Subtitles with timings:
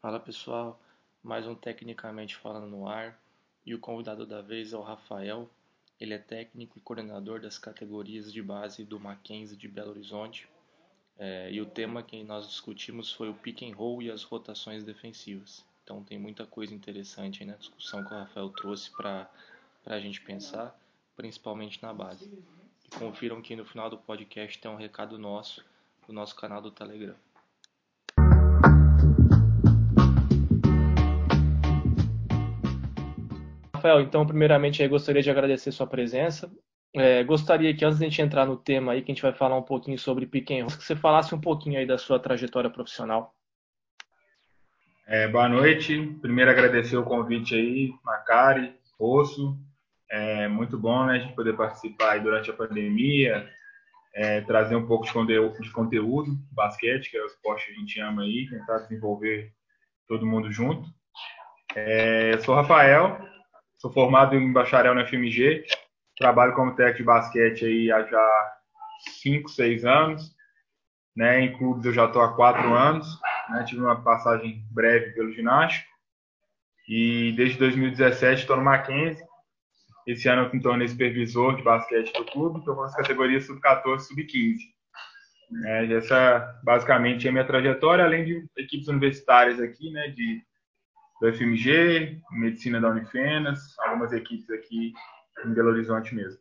[0.00, 0.80] Fala pessoal,
[1.24, 3.20] mais um Tecnicamente Falando no Ar
[3.66, 5.50] e o convidado da vez é o Rafael.
[5.98, 10.48] Ele é técnico e coordenador das categorias de base do Mackenzie de Belo Horizonte.
[11.18, 14.84] É, e o tema que nós discutimos foi o pick and roll e as rotações
[14.84, 15.66] defensivas.
[15.82, 19.28] Então tem muita coisa interessante aí na discussão que o Rafael trouxe para
[19.84, 20.78] a gente pensar,
[21.16, 22.30] principalmente na base.
[22.84, 25.64] E confiram que no final do podcast tem um recado nosso
[26.06, 27.16] do nosso canal do Telegram.
[33.78, 36.50] Rafael, então, primeiramente, eu gostaria de agradecer sua presença.
[36.92, 39.32] É, gostaria que, antes de a gente entrar no tema aí, que a gente vai
[39.32, 43.32] falar um pouquinho sobre Piquen, que você falasse um pouquinho aí da sua trajetória profissional.
[45.06, 45.96] É, boa noite.
[46.20, 49.56] Primeiro, agradecer o convite aí, Macari, Osso.
[50.10, 53.48] É muito bom né, a gente poder participar durante a pandemia,
[54.14, 57.74] é, trazer um pouco de conteúdo, de conteúdo, basquete, que é o esporte que a
[57.76, 59.52] gente ama aí, tentar desenvolver
[60.08, 60.88] todo mundo junto.
[61.76, 63.18] É, eu sou Rafael,
[63.78, 65.64] Sou formado em bacharel na FMG,
[66.16, 68.52] trabalho como técnico de basquete aí há já
[69.22, 70.36] 5, 6 anos.
[71.16, 71.42] Né?
[71.42, 73.06] Em clubes eu já estou há 4 anos.
[73.50, 73.64] Né?
[73.64, 75.88] Tive uma passagem breve pelo ginástico.
[76.88, 79.24] E desde 2017 estou no Mackenzie.
[80.08, 84.00] Esse ano eu me tornei supervisor de basquete do clube, estou com as categorias sub-14
[84.00, 84.56] sub-15.
[85.66, 90.42] É, essa basicamente é a minha trajetória, além de equipes universitárias aqui, né, de
[91.20, 94.92] do FMG, Medicina da Unifenas, algumas equipes aqui
[95.44, 96.40] em Belo Horizonte mesmo.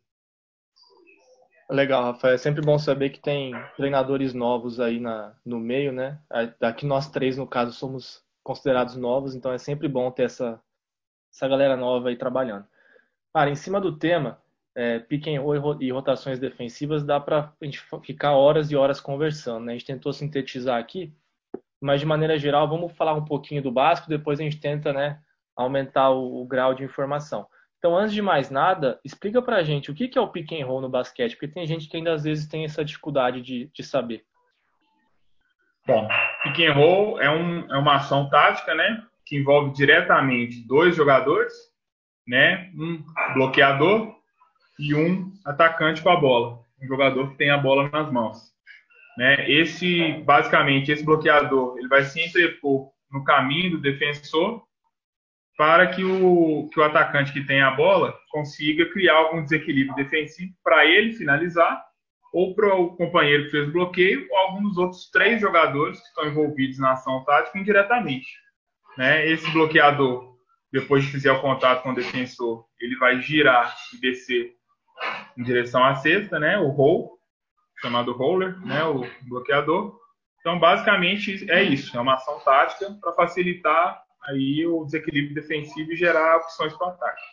[1.69, 2.35] Legal, Rafael.
[2.35, 6.19] É sempre bom saber que tem treinadores novos aí na, no meio, né?
[6.61, 10.61] Aqui nós três, no caso, somos considerados novos, então é sempre bom ter essa,
[11.33, 12.65] essa galera nova aí trabalhando.
[13.33, 14.41] Cara, em cima do tema,
[14.73, 19.01] é, pick and roll e rotações defensivas, dá para a gente ficar horas e horas
[19.01, 19.73] conversando, né?
[19.73, 21.13] A gente tentou sintetizar aqui,
[21.81, 25.19] mas de maneira geral, vamos falar um pouquinho do básico, depois a gente tenta né,
[25.55, 27.47] aumentar o, o grau de informação.
[27.77, 30.81] Então, antes de mais nada, explica pra gente o que é o pick and roll
[30.81, 34.23] no basquete, porque tem gente que ainda às vezes tem essa dificuldade de, de saber.
[35.85, 36.07] Bom,
[36.43, 41.53] pick and roll é, um, é uma ação tática, né, que envolve diretamente dois jogadores,
[42.27, 43.03] né, um
[43.35, 44.15] bloqueador
[44.79, 48.56] e um atacante com a bola, um jogador que tem a bola nas mãos.
[49.17, 49.49] Né?
[49.49, 54.63] Esse, basicamente, esse bloqueador ele vai se entrepor no caminho do defensor
[55.57, 60.53] para que o, que o atacante que tem a bola consiga criar algum desequilíbrio defensivo
[60.63, 61.83] para ele finalizar
[62.31, 66.07] ou para o companheiro que fez o bloqueio ou algum dos outros três jogadores que
[66.07, 68.27] estão envolvidos na ação tática indiretamente.
[68.95, 69.27] Né?
[69.27, 70.37] Esse bloqueador,
[70.71, 74.53] depois de fizer o contato com o defensor, ele vai girar e descer
[75.35, 76.59] em direção à cesta, né?
[76.59, 77.16] o roll,
[77.79, 79.99] chamado roller, né, o bloqueador.
[80.39, 85.95] Então, basicamente é isso, é uma ação tática para facilitar aí o desequilíbrio defensivo e
[85.95, 87.23] gerar opções para o ataque.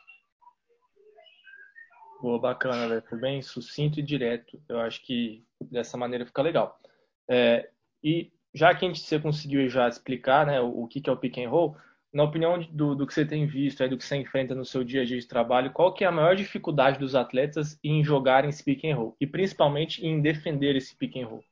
[2.20, 3.02] Boa, bacana, velho.
[3.02, 4.58] Foi bem sucinto e direto.
[4.68, 6.80] Eu acho que dessa maneira fica legal.
[7.28, 7.68] É,
[8.02, 11.12] e já que a gente você conseguiu já explicar né, o, o que, que é
[11.12, 11.76] o pick and roll,
[12.14, 14.84] na opinião do, do que você tem visto, aí, do que você enfrenta no seu
[14.84, 18.44] dia a dia de trabalho, qual que é a maior dificuldade dos atletas em jogar
[18.44, 19.16] esse pick and roll?
[19.20, 21.44] E principalmente em defender esse pick and roll?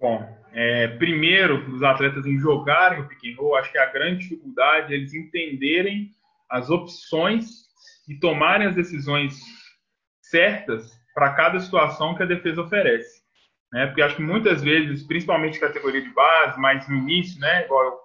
[0.00, 4.20] Bom, é, primeiro, os atletas em jogarem o pick and roll, acho que a grande
[4.20, 6.12] dificuldade é eles entenderem
[6.48, 7.64] as opções
[8.08, 9.34] e tomarem as decisões
[10.20, 13.20] certas para cada situação que a defesa oferece.
[13.72, 13.86] Né?
[13.86, 18.04] Porque acho que muitas vezes, principalmente categoria de base, mas no início, né, igual eu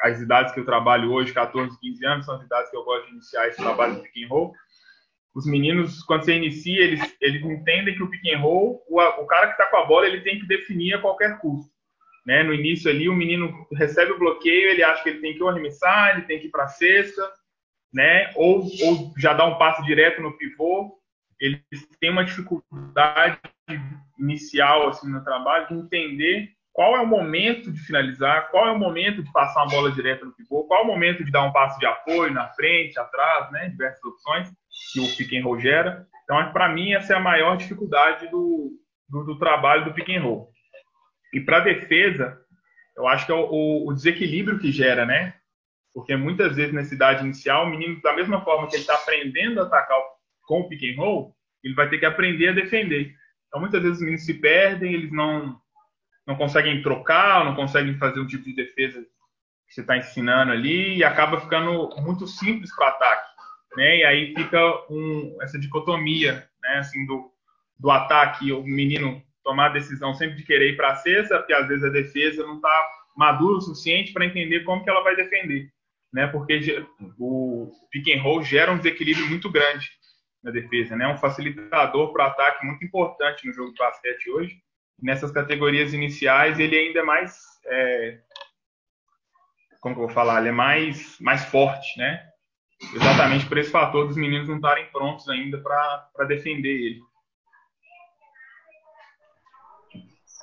[0.00, 3.06] as idades que eu trabalho hoje, 14, 15 anos, são as idades que eu gosto
[3.06, 4.54] de iniciar esse trabalho de pick and roll.
[5.34, 9.26] Os meninos, quando você inicia, eles, eles entendem que o pick and roll, o, o
[9.26, 11.72] cara que está com a bola, ele tem que definir a qualquer custo.
[12.24, 12.42] Né?
[12.42, 16.16] No início ali, o menino recebe o bloqueio, ele acha que ele tem que arremessar,
[16.16, 17.22] ele tem que ir para a cesta,
[17.92, 18.32] né?
[18.36, 20.98] ou, ou já dá um passe direto no pivô.
[21.40, 21.60] Eles
[22.00, 23.38] têm uma dificuldade
[24.18, 28.78] inicial assim no trabalho de entender qual é o momento de finalizar, qual é o
[28.78, 31.52] momento de passar uma bola direta no pivô, qual é o momento de dar um
[31.52, 34.52] passo de apoio na frente, atrás, né, diversas opções
[34.92, 36.04] que o pick and roll gera.
[36.24, 38.72] Então, para mim, essa é a maior dificuldade do,
[39.08, 40.50] do, do trabalho do pick and roll.
[41.32, 42.36] E para defesa,
[42.96, 45.34] eu acho que é o, o, desequilíbrio que gera, né?
[45.94, 49.60] Porque muitas vezes nessa idade inicial, o menino, da mesma forma que ele está aprendendo
[49.60, 49.96] a atacar
[50.42, 53.14] com o pick and roll, ele vai ter que aprender a defender.
[53.46, 55.62] Então, muitas vezes os meninos se perdem, eles não
[56.26, 59.00] não conseguem trocar, não conseguem fazer um tipo de defesa
[59.68, 63.28] que você está ensinando ali e acaba ficando muito simples para ataque,
[63.76, 63.98] né?
[63.98, 64.60] E aí fica
[64.90, 66.78] um, essa dicotomia, né?
[66.78, 67.30] Assim do,
[67.78, 71.52] do ataque, o menino tomar a decisão sempre de querer ir para a cesta, porque
[71.52, 75.14] às vezes a defesa não está madura o suficiente para entender como que ela vai
[75.14, 75.70] defender,
[76.12, 76.26] né?
[76.26, 76.84] Porque
[77.18, 79.90] o pick and roll gera um desequilíbrio muito grande
[80.42, 81.06] na defesa, né?
[81.06, 84.58] Um facilitador para o ataque muito importante no jogo de basquete hoje.
[85.02, 87.36] Nessas categorias iniciais ele ainda é mais
[87.66, 88.20] é,
[89.80, 92.26] como que eu vou falar, ele é mais mais forte, né?
[92.94, 97.00] Exatamente por esse fator dos meninos não estarem prontos ainda para defender ele.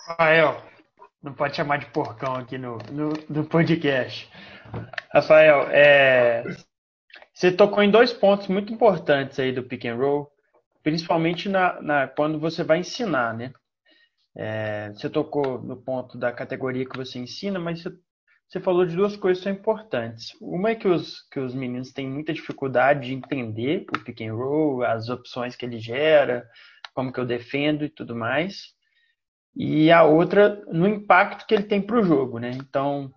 [0.08, 0.62] Rafael,
[1.22, 4.30] não pode chamar de porcão aqui no, no, no podcast.
[5.12, 6.44] Rafael, é,
[7.34, 10.32] você tocou em dois pontos muito importantes aí do pick and roll,
[10.84, 13.52] principalmente na, na quando você vai ensinar, né?
[14.36, 17.92] É, você tocou no ponto da categoria que você ensina, mas você,
[18.48, 20.36] você, falou de duas coisas que são importantes.
[20.42, 24.34] Uma é que os, que os meninos têm muita dificuldade de entender o pick and
[24.34, 26.48] roll, as opções que ele gera,
[26.94, 28.74] como que eu defendo e tudo mais
[29.56, 32.52] e a outra no impacto que ele tem para o jogo, né?
[32.52, 33.12] Então,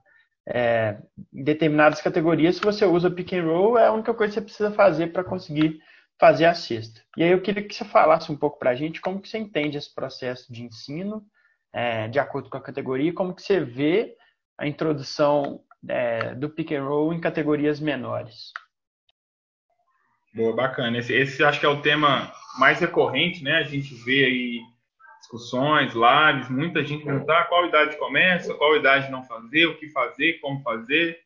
[0.49, 0.99] é,
[1.32, 4.44] em determinadas categorias, se você usa pick and roll, é a única coisa que você
[4.44, 5.78] precisa fazer para conseguir
[6.19, 7.00] fazer a cesta.
[7.16, 9.38] E aí eu queria que você falasse um pouco para a gente como que você
[9.38, 11.25] entende esse processo de ensino,
[11.72, 14.16] é, de acordo com a categoria, como que você vê
[14.56, 18.52] a introdução é, do pick and roll em categorias menores.
[20.32, 20.99] Boa, bacana.
[20.99, 23.58] Esse, esse acho que é o tema mais recorrente, né?
[23.58, 24.60] A gente vê aí
[25.20, 30.34] discussões, lives, muita gente perguntar qual idade começa, qual idade não fazer, o que fazer,
[30.40, 31.24] como fazer.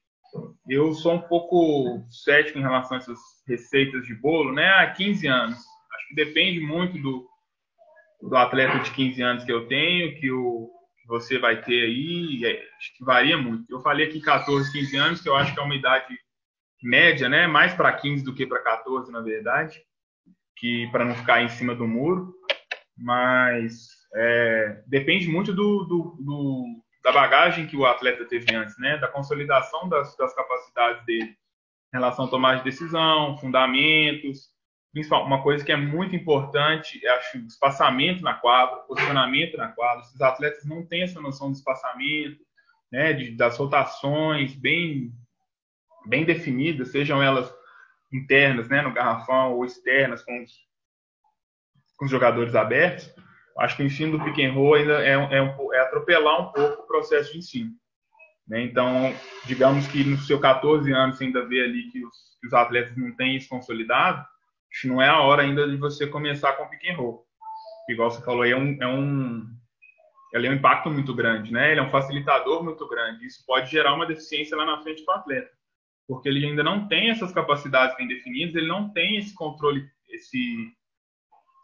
[0.68, 4.68] Eu sou um pouco cético em relação a essas receitas de bolo, né?
[4.68, 5.56] Há 15 anos.
[5.56, 7.26] Acho que depende muito do,
[8.22, 10.70] do atleta de 15 anos que eu tenho, que o
[11.00, 13.64] que você vai ter aí, é, acho que varia muito.
[13.70, 16.14] Eu falei aqui 14, 15 anos, que eu acho que é uma idade
[16.82, 17.46] média, né?
[17.46, 19.80] Mais para 15 do que para 14, na verdade,
[20.56, 22.38] que para não ficar em cima do muro
[22.98, 26.64] mas é, depende muito do, do, do,
[27.08, 28.98] da bagagem que o atleta teve antes, né?
[28.98, 34.50] Da consolidação das, das capacidades dele em relação a tomar de decisão, fundamentos,
[34.92, 40.04] principal, uma coisa que é muito importante, é acho, espaçamento na quadra, posicionamento na quadra.
[40.04, 42.40] Os atletas não têm essa noção de espaçamento,
[42.92, 43.14] né?
[43.14, 45.10] De, das rotações bem
[46.06, 47.52] bem definidas, sejam elas
[48.12, 50.52] internas, né, no garrafão ou externas com os
[51.96, 53.12] com os jogadores abertos,
[53.58, 56.86] acho que o ensino do pick roll ainda é, é, é atropelar um pouco o
[56.86, 57.72] processo de ensino.
[58.46, 58.62] Né?
[58.62, 59.14] Então,
[59.44, 62.96] digamos que no seu 14 anos você ainda vê ali que os, que os atletas
[62.96, 64.18] não têm isso consolidado,
[64.70, 67.24] acho que não é a hora ainda de você começar com o pick roll.
[67.88, 69.46] Igual você falou, é um, é um,
[70.32, 71.70] ele é um impacto muito grande, né?
[71.70, 73.26] Ele é um facilitador muito grande.
[73.26, 75.50] Isso pode gerar uma deficiência lá na frente para o atleta,
[76.06, 80.70] porque ele ainda não tem essas capacidades bem definidas, ele não tem esse controle, esse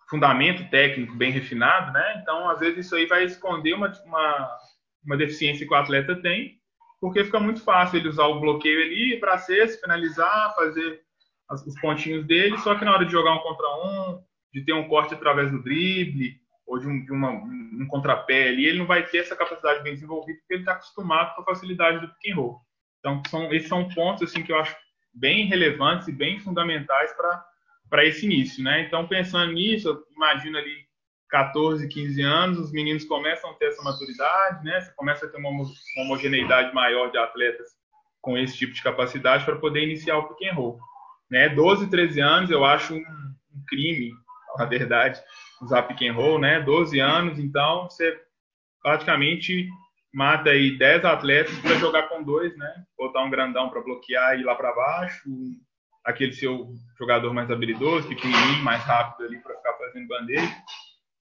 [0.08, 2.20] fundamento técnico bem refinado, né?
[2.20, 4.58] Então, às vezes, isso aí vai esconder uma, uma,
[5.04, 6.58] uma deficiência que o atleta tem,
[7.00, 11.00] porque fica muito fácil ele usar o bloqueio ali para cesta, finalizar, fazer
[11.50, 14.22] os pontinhos dele, só que na hora de jogar um contra um,
[14.52, 18.64] de ter um corte através do drible, ou de, um, de uma, um contrapé ali,
[18.66, 22.00] ele não vai ter essa capacidade bem desenvolvida, porque ele está acostumado com a facilidade
[22.00, 22.60] do pick and roll.
[22.98, 24.74] Então, são, esses são pontos assim que eu acho
[25.12, 27.44] bem relevantes e bem fundamentais para
[27.88, 28.82] para esse início, né?
[28.82, 30.84] Então, pensando nisso, eu imagino ali
[31.28, 34.80] 14, 15 anos, os meninos começam a ter essa maturidade, né?
[34.80, 35.50] Você começa a ter uma,
[35.98, 37.68] homogeneidade maior de atletas
[38.20, 40.78] com esse tipo de capacidade para poder iniciar o pick and roll.
[41.30, 41.48] Né?
[41.48, 44.12] 12, 13 anos eu acho um, um crime,
[44.56, 45.20] na verdade,
[45.60, 46.60] usar pick and roll, né?
[46.60, 48.18] 12 anos, então você
[48.82, 49.68] praticamente
[50.12, 52.84] mata aí 10 atletas para jogar com dois, né?
[52.96, 55.28] Botar um grandão para bloquear e ir lá para baixo,
[56.04, 60.54] aquele seu jogador mais habilidoso, pequenininho, mais rápido ali para ficar fazendo bandeja,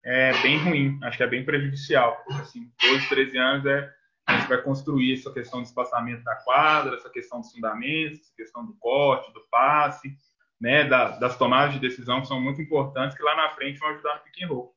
[0.03, 0.99] é bem ruim.
[1.03, 2.17] Acho que é bem prejudicial.
[2.39, 3.93] Assim, 12, 13 anos é
[4.29, 8.35] a gente vai construir essa questão de espaçamento da quadra, essa questão dos fundamentos, essa
[8.35, 10.15] questão do corte, do passe,
[10.61, 13.89] né, da, das tomadas de decisão que são muito importantes que lá na frente vão
[13.89, 14.75] ajudar no pick and roll,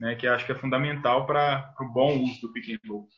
[0.00, 3.08] né, que acho que é fundamental para o bom uso do pick and roll.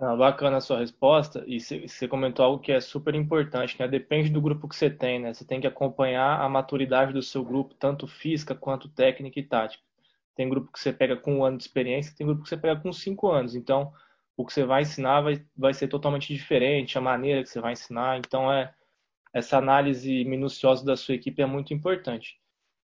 [0.00, 1.44] Ah, bacana a sua resposta.
[1.46, 3.86] E você comentou algo que é super importante, né?
[3.86, 5.32] Depende do grupo que você tem, né?
[5.32, 9.82] Você tem que acompanhar a maturidade do seu grupo, tanto física quanto técnica e tática.
[10.34, 12.80] Tem grupo que você pega com um ano de experiência, tem grupo que você pega
[12.80, 13.54] com cinco anos.
[13.54, 13.92] Então,
[14.36, 17.72] o que você vai ensinar vai, vai ser totalmente diferente, a maneira que você vai
[17.72, 18.18] ensinar.
[18.18, 18.74] Então, é
[19.34, 22.36] essa análise minuciosa da sua equipe é muito importante.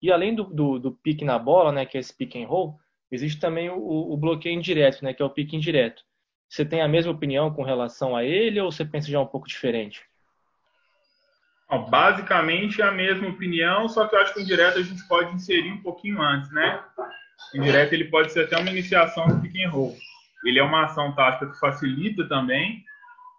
[0.02, 2.80] E além do, do, do pique na bola, né, que é esse pick and roll,
[3.12, 3.78] existe também o,
[4.14, 6.04] o bloqueio indireto, né, que é o pique indireto.
[6.48, 9.48] Você tem a mesma opinião com relação a ele ou você pensa já um pouco
[9.48, 10.04] diferente?
[11.78, 15.72] basicamente a mesma opinião, só que eu acho que o indireto a gente pode inserir
[15.72, 16.84] um pouquinho antes, né?
[17.54, 19.96] O indireto ele pode ser até uma iniciação do pick and roll.
[20.46, 22.84] ele é uma ação tática que facilita também,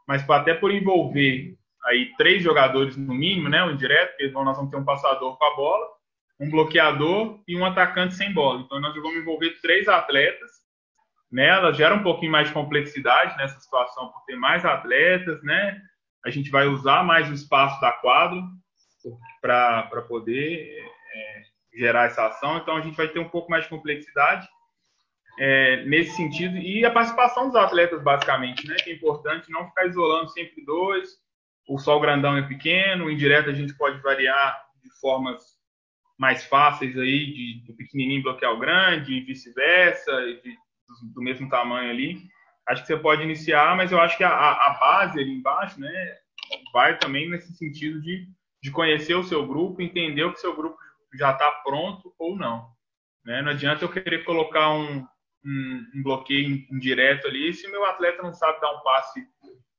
[0.07, 4.71] mas até por envolver aí três jogadores no mínimo, né, o indireto, porque nós vamos
[4.71, 5.87] ter um passador com a bola,
[6.41, 8.61] um bloqueador e um atacante sem bola.
[8.61, 10.64] Então nós vamos envolver três atletas.
[11.35, 15.83] Né, ela gera um pouquinho mais de complexidade nessa situação por ter mais atletas, né?
[16.25, 18.41] A gente vai usar mais o espaço da quadra
[19.43, 20.79] para poder
[21.13, 21.43] é,
[21.77, 22.59] gerar essa ação.
[22.59, 24.47] Então a gente vai ter um pouco mais de complexidade
[25.37, 28.77] é, nesse sentido e a participação dos atletas basicamente, né?
[28.77, 31.19] Que é importante não ficar isolando sempre dois.
[31.69, 35.43] O sol grandão é pequeno, o indireto a gente pode variar de formas
[36.17, 40.13] mais fáceis aí, de, de pequenininho bloquear o grande, e vice-versa,
[41.15, 42.23] do mesmo tamanho ali.
[42.67, 46.17] Acho que você pode iniciar, mas eu acho que a, a base ali embaixo, né,
[46.73, 48.27] vai também nesse sentido de,
[48.63, 50.77] de conhecer o seu grupo, entender o que seu grupo
[51.19, 52.69] já está pronto ou não.
[53.25, 53.43] Né?
[53.43, 55.07] Não adianta eu querer colocar um,
[55.45, 59.27] um, um bloqueio indireto ali se meu atleta não sabe dar um passe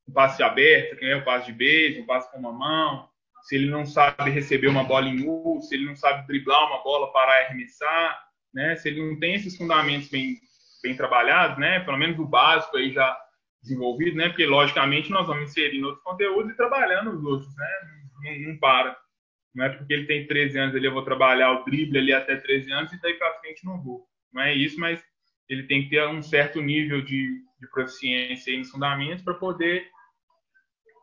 [0.07, 3.09] um passe aberto, que é o passe de beijo, um passe com uma mão,
[3.41, 6.83] se ele não sabe receber uma bola em U, se ele não sabe driblar uma
[6.83, 8.19] bola para arremessar,
[8.53, 8.75] né?
[8.75, 10.39] Se ele não tem esses fundamentos bem,
[10.85, 11.79] bem trabalhados, né?
[11.79, 13.17] Pelo menos o básico aí já
[13.61, 14.29] desenvolvido, né?
[14.29, 17.67] Porque logicamente nós vamos inserir outros conteúdos e trabalhando os outros, né?
[18.23, 18.95] Não, não, para.
[19.55, 22.35] Não é porque ele tem 13 anos ele eu vou trabalhar o drible ali até
[22.35, 24.05] 13 anos e daí para frente não vou.
[24.31, 25.03] Não é isso, mas
[25.49, 29.87] ele tem que ter um certo nível de, de proficiência nos fundamentos para poder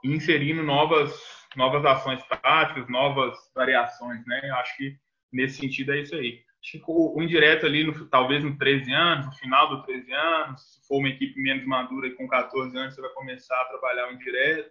[0.05, 1.13] ir inserindo novas
[1.57, 4.41] novas ações táticas, novas variações, né?
[4.53, 4.97] Acho que
[5.33, 6.43] nesse sentido é isso aí.
[6.63, 10.13] Acho que o, o indireto ali, no, talvez no 13 anos, no final do 13
[10.13, 13.65] anos, se for uma equipe menos madura e com 14 anos, você vai começar a
[13.65, 14.71] trabalhar o indireto,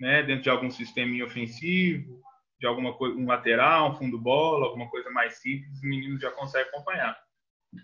[0.00, 0.22] né?
[0.22, 2.22] Dentro de algum sistema ofensivo,
[2.58, 6.30] de alguma coisa, um lateral, um fundo bola, alguma coisa mais simples, os meninos já
[6.30, 7.16] conseguem acompanhar,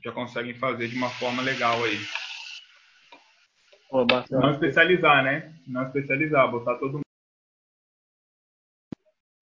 [0.02, 1.98] já conseguem fazer de uma forma legal aí.
[4.30, 5.54] não especializar, né?
[5.66, 7.03] Não especializar, botar todo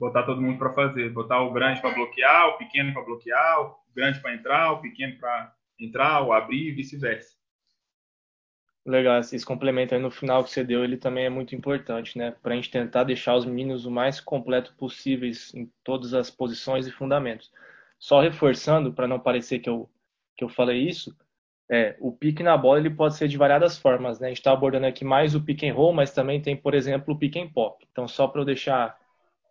[0.03, 3.77] botar todo mundo para fazer, botar o grande para bloquear, o pequeno para bloquear, o
[3.95, 7.37] grande para entrar, o pequeno para entrar, o abrir e vice-versa.
[8.85, 12.33] Legal, esse complemento aí no final que você deu, ele também é muito importante, né?
[12.43, 16.85] Para a gente tentar deixar os meninos o mais completo possíveis em todas as posições
[16.89, 17.53] e fundamentos.
[17.97, 19.89] Só reforçando, para não parecer que eu,
[20.37, 21.17] que eu falei isso,
[21.71, 24.27] é, o pique na bola ele pode ser de variadas formas, né?
[24.27, 27.15] A gente está abordando aqui mais o pick and roll, mas também tem, por exemplo,
[27.15, 27.87] o pick and pop.
[27.93, 29.01] Então, só para eu deixar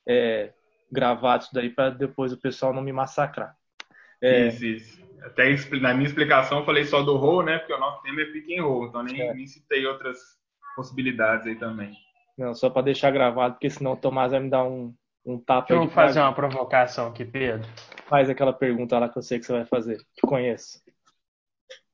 [0.07, 0.51] é,
[0.91, 3.55] gravado isso daí para depois o pessoal não me massacrar.
[4.21, 4.47] É...
[4.47, 5.01] Isso, isso.
[5.23, 7.59] Até na minha explicação eu falei só do roll, né?
[7.59, 9.33] Porque o nosso tema é pick and roll, então nem, é.
[9.33, 10.17] nem citei outras
[10.75, 11.95] possibilidades aí também.
[12.37, 14.93] Não, só para deixar gravado, porque senão o Tomás vai me dar um,
[15.23, 15.67] um tapa.
[15.67, 17.67] Deixa eu fazer uma provocação aqui, Pedro.
[18.07, 19.97] Faz aquela pergunta lá que eu sei que você vai fazer.
[19.97, 20.81] Te conheço.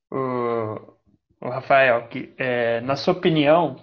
[0.10, 0.96] O,
[1.42, 3.76] o Rafael, que, é, na sua opinião,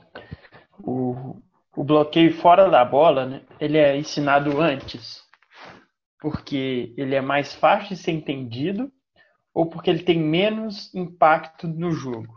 [0.78, 1.36] o,
[1.76, 5.22] o bloqueio fora da bola, né, ele é ensinado antes,
[6.20, 8.92] porque ele é mais fácil de ser entendido
[9.52, 12.34] ou porque ele tem menos impacto no jogo?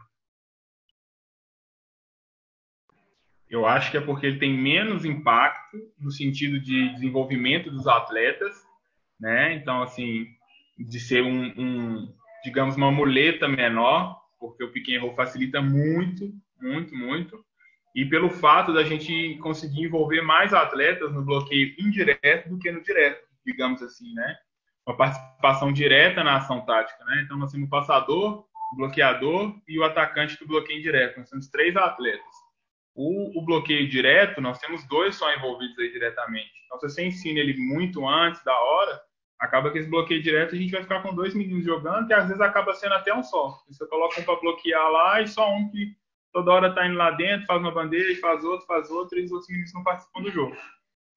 [3.50, 8.54] Eu acho que é porque ele tem menos impacto no sentido de desenvolvimento dos atletas,
[9.20, 9.54] né?
[9.54, 10.28] Então, assim,
[10.78, 12.14] de ser um, um
[12.44, 17.47] digamos, uma muleta menor, porque o pick facilita muito, muito, muito
[17.98, 22.84] e pelo fato da gente conseguir envolver mais atletas no bloqueio indireto do que no
[22.84, 24.38] direto, digamos assim, né?
[24.86, 27.24] Uma participação direta na ação tática, né?
[27.26, 31.18] Então nós temos o passador, o bloqueador e o atacante do bloqueio indireto.
[31.18, 32.22] Nós temos três atletas.
[32.94, 36.52] O, o, bloqueio direto, nós temos dois só envolvidos aí diretamente.
[36.68, 39.02] Então, se você ensina ele muito antes da hora,
[39.40, 42.28] acaba que esse bloqueio direto a gente vai ficar com dois meninos jogando, que às
[42.28, 43.60] vezes acaba sendo até um só.
[43.68, 45.96] Você coloca um para bloquear lá e só um que
[46.38, 49.32] toda hora tá indo lá dentro, faz uma bandeja, faz outro, faz outro, e os
[49.32, 50.56] outros meninos não participam do jogo.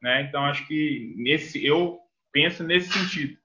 [0.01, 0.23] Né?
[0.23, 1.99] Então, acho que nesse, eu
[2.33, 3.37] penso nesse sentido.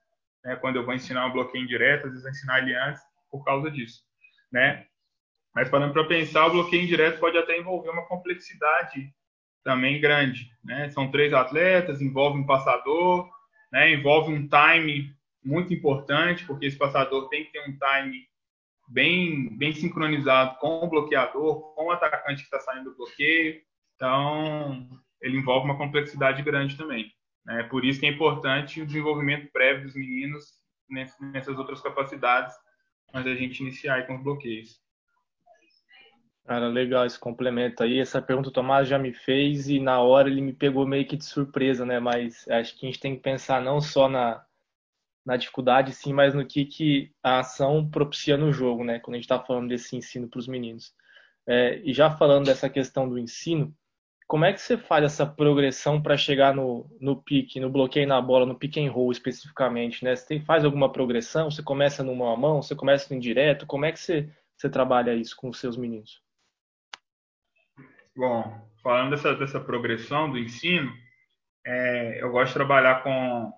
[0.42, 0.56] Né?
[0.56, 3.70] Quando eu vou ensinar um bloqueio indireto, às vezes eu ensinar ele antes por causa
[3.70, 4.00] disso.
[4.50, 4.86] Né?
[5.54, 9.12] Mas parando para pensar, o bloqueio indireto pode até envolver uma complexidade
[9.62, 10.50] também grande.
[10.64, 10.88] Né?
[10.88, 13.28] São três atletas, envolve um passador,
[13.70, 13.92] né?
[13.92, 15.14] envolve um time
[15.44, 18.26] muito importante, porque esse passador tem que ter um time
[18.88, 23.60] bem, bem sincronizado com o bloqueador, com o atacante que está saindo do bloqueio.
[23.94, 24.88] Então,
[25.20, 27.10] ele envolve uma complexidade grande também.
[27.48, 30.44] É por isso que é importante o desenvolvimento prévio dos meninos
[31.32, 32.54] nessas outras capacidades,
[33.12, 34.80] mas a gente iniciar com os bloqueios.
[36.44, 37.98] Cara, legal esse complemento aí.
[37.98, 41.16] Essa pergunta o Tomás já me fez e na hora ele me pegou meio que
[41.16, 41.98] de surpresa, né?
[41.98, 44.45] Mas acho que a gente tem que pensar não só na,
[45.26, 49.00] na dificuldade, sim, mas no que, que a ação propicia no jogo, né?
[49.00, 50.94] Quando a gente está falando desse ensino para os meninos.
[51.48, 53.74] É, e já falando dessa questão do ensino,
[54.28, 58.20] como é que você faz essa progressão para chegar no, no pique, no bloqueio na
[58.20, 60.14] bola, no pick and roll especificamente, né?
[60.14, 61.50] Você tem, faz alguma progressão?
[61.50, 62.62] Você começa no mão a mão?
[62.62, 63.66] Você começa no indireto?
[63.66, 66.22] Como é que você, você trabalha isso com os seus meninos?
[68.16, 70.92] Bom, falando dessa, dessa progressão do ensino,
[71.66, 73.52] é, eu gosto de trabalhar com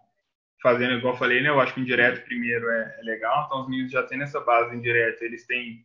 [0.62, 1.48] fazendo igual eu falei, né?
[1.48, 4.40] Eu acho que o indireto primeiro é, é legal, então os meninos já têm essa
[4.40, 5.84] base indireto, eles têm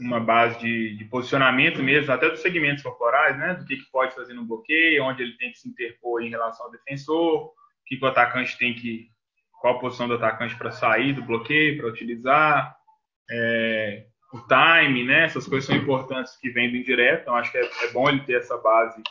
[0.00, 3.54] uma base de, de, posicionamento mesmo, até dos segmentos corporais, né?
[3.54, 6.66] Do que, que pode fazer no bloqueio, onde ele tem que se interpor em relação
[6.66, 7.52] ao defensor, o
[7.84, 9.08] que, que o atacante tem que.
[9.60, 12.76] qual posição do atacante para sair do bloqueio, para utilizar,
[13.30, 15.24] é, o time, né?
[15.24, 18.20] Essas coisas são importantes que vêm do indireto, então acho que é, é bom ele
[18.20, 19.02] ter essa base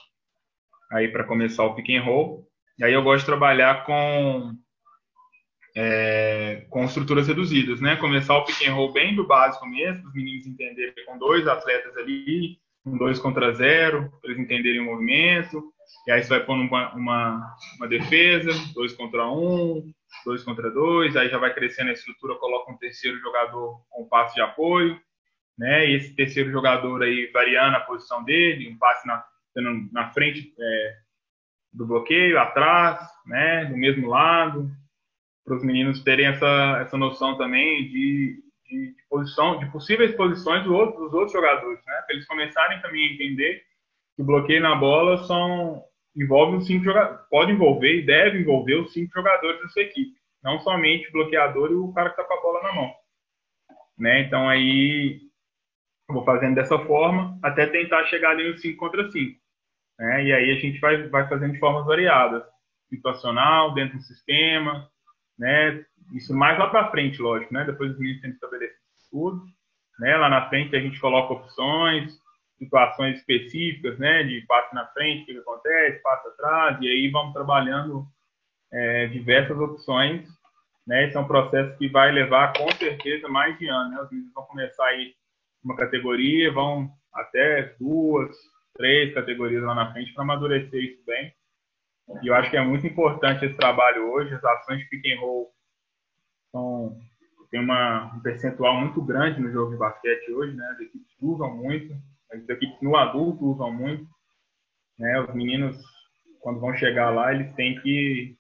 [0.91, 2.48] aí para começar o pick and roll.
[2.79, 4.53] E aí eu gosto de trabalhar com
[5.80, 7.96] é, com estruturas reduzidas, né?
[7.98, 11.96] Começar o pick and roll bem do básico mesmo, os meninos entenderem com dois atletas
[11.98, 15.72] ali, um dois contra zero, para eles entenderem o movimento.
[16.08, 19.94] E aí você vai pondo uma, uma, uma, defesa, dois contra um,
[20.26, 24.34] dois contra dois, aí já vai crescendo a estrutura, coloca um terceiro jogador com passe
[24.34, 25.00] de apoio,
[25.56, 25.88] né?
[25.88, 29.24] E esse terceiro jogador aí variando a posição dele, um passe na,
[29.92, 30.96] na frente é,
[31.72, 33.66] do bloqueio, atrás, né?
[33.66, 34.72] Do mesmo lado,
[35.48, 40.62] para os meninos terem essa, essa noção também de, de, de, posição, de possíveis posições
[40.66, 40.74] dos
[41.13, 42.01] outros jogadores, né?
[42.06, 43.63] Para eles começarem também a entender
[44.13, 45.82] que o bloqueio na bola são
[46.13, 50.18] envolve os cinco jogadores, pode envolver e deve envolver os cinco jogadores da sua equipe,
[50.44, 52.94] não somente o bloqueador e o cara que está com a bola na mão,
[53.98, 54.22] né?
[54.24, 55.22] Então aí
[56.10, 59.39] vou fazendo dessa forma até tentar chegar ali no 5 contra 5.
[60.00, 60.25] Né?
[60.25, 62.44] E aí a gente vai, vai fazendo de formas variadas,
[62.89, 64.89] situacional, dentro do sistema,
[65.38, 65.86] né?
[66.13, 67.65] Isso mais lá para frente, lógico, né?
[67.65, 68.77] Depois os meninos têm que estabelecer
[69.12, 69.46] tudo,
[70.00, 70.15] né?
[70.15, 72.17] Lá na frente a gente coloca opções,
[72.58, 74.24] situações específicas, né?
[74.24, 78.06] De passe na frente, o que, acontece, passe atrás, e aí vamos trabalhando
[78.71, 80.28] é, diversas opções,
[80.86, 81.06] né?
[81.06, 84.02] Esse é um processo que vai levar com certeza mais de ano, né?
[84.02, 85.13] Os meninos vão começar aí
[85.63, 88.36] uma categoria, vão até duas,
[88.76, 91.34] três categorias lá na frente para amadurecer isso bem
[92.22, 94.34] e eu acho que é muito importante esse trabalho hoje.
[94.34, 95.52] As ações de pick and roll
[96.52, 96.98] são,
[97.52, 100.65] tem uma, um percentual muito grande no jogo de basquete hoje, né?
[100.72, 101.93] As equipes usam muito,
[102.32, 104.08] as equipes no adulto usam muito.
[104.98, 105.20] Né?
[105.22, 105.78] Os meninos,
[106.39, 108.38] quando vão chegar lá, eles têm que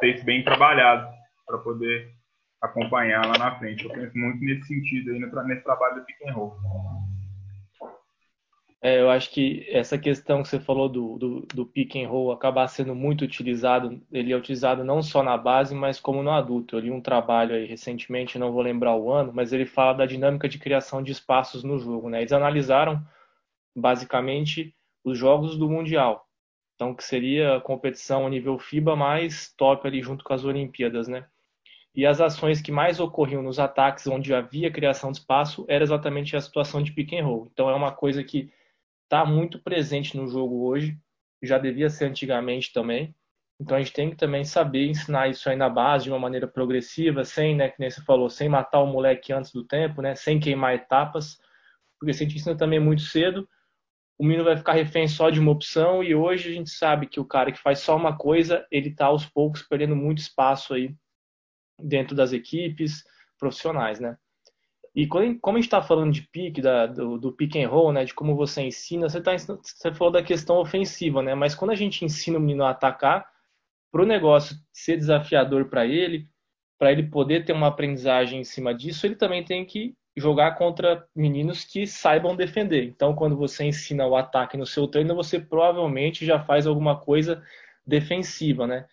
[0.00, 1.06] ter isso bem trabalhado
[1.46, 2.10] para poder
[2.60, 3.84] acompanhar lá na frente.
[3.84, 6.56] Eu penso muito nesse sentido aí, nesse trabalho do pick and roll.
[8.82, 12.32] É, eu acho que essa questão que você falou do, do, do, pick and roll
[12.32, 16.76] acabar sendo muito utilizado, ele é utilizado não só na base, mas como no adulto.
[16.76, 20.06] Eu li um trabalho aí recentemente, não vou lembrar o ano, mas ele fala da
[20.06, 22.08] dinâmica de criação de espaços no jogo.
[22.08, 22.20] Né?
[22.20, 23.02] Eles analisaram
[23.76, 26.26] basicamente os jogos do Mundial.
[26.74, 31.06] Então, que seria a competição a nível FIBA mais top ali junto com as Olimpíadas,
[31.06, 31.26] né?
[31.94, 36.34] E as ações que mais ocorriam nos ataques onde havia criação de espaço era exatamente
[36.36, 37.50] a situação de pick and roll.
[37.52, 38.50] Então, é uma coisa que
[39.10, 40.96] está muito presente no jogo hoje,
[41.42, 43.12] já devia ser antigamente também.
[43.58, 46.46] Então a gente tem que também saber ensinar isso aí na base de uma maneira
[46.46, 50.14] progressiva, sem, né, que nem você falou, sem matar o moleque antes do tempo, né,
[50.14, 51.38] sem queimar etapas,
[51.98, 53.48] porque se a gente ensina também muito cedo,
[54.16, 57.18] o menino vai ficar refém só de uma opção e hoje a gente sabe que
[57.18, 60.94] o cara que faz só uma coisa, ele está aos poucos perdendo muito espaço aí
[61.82, 63.02] dentro das equipes
[63.38, 64.16] profissionais, né?
[64.94, 67.92] E quando, como a gente está falando de pique, da, do, do pick and roll,
[67.92, 71.34] né, de como você ensina, você, tá, você falou da questão ofensiva, né?
[71.34, 73.26] Mas quando a gente ensina o menino a atacar,
[73.92, 76.28] para o negócio ser desafiador para ele,
[76.78, 81.06] para ele poder ter uma aprendizagem em cima disso, ele também tem que jogar contra
[81.14, 82.84] meninos que saibam defender.
[82.84, 87.42] Então, quando você ensina o ataque no seu treino, você provavelmente já faz alguma coisa
[87.86, 88.86] defensiva, né?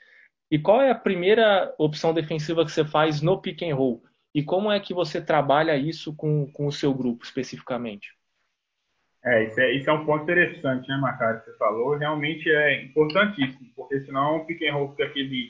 [0.50, 4.04] E qual é a primeira opção defensiva que você faz no pick and roll?
[4.38, 8.16] E como é que você trabalha isso com, com o seu grupo especificamente?
[9.26, 11.98] É isso, é, isso é um ponto interessante, né, Macari, que você falou.
[11.98, 15.50] Realmente é importantíssimo, porque senão o pick and roll fica aquele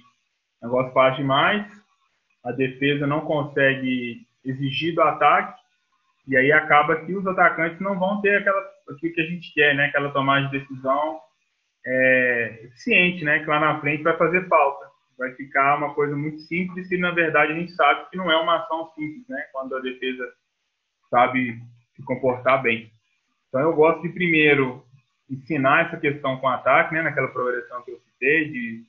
[0.64, 1.70] negócio fácil demais,
[2.46, 5.62] a defesa não consegue exigir do ataque,
[6.26, 9.76] e aí acaba que os atacantes não vão ter aquela, aquilo que a gente quer,
[9.76, 11.20] né, aquela tomada de decisão
[11.86, 14.87] é, eficiente, né, que lá na frente vai fazer falta
[15.18, 18.38] vai ficar uma coisa muito simples e na verdade a gente sabe que não é
[18.38, 19.42] uma ação simples, né?
[19.52, 20.32] Quando a defesa
[21.10, 21.60] sabe
[21.96, 22.92] se comportar bem.
[23.48, 24.84] Então eu gosto de primeiro
[25.30, 27.02] ensinar essa questão com o ataque, né?
[27.02, 28.84] Naquela progressão que eu citei de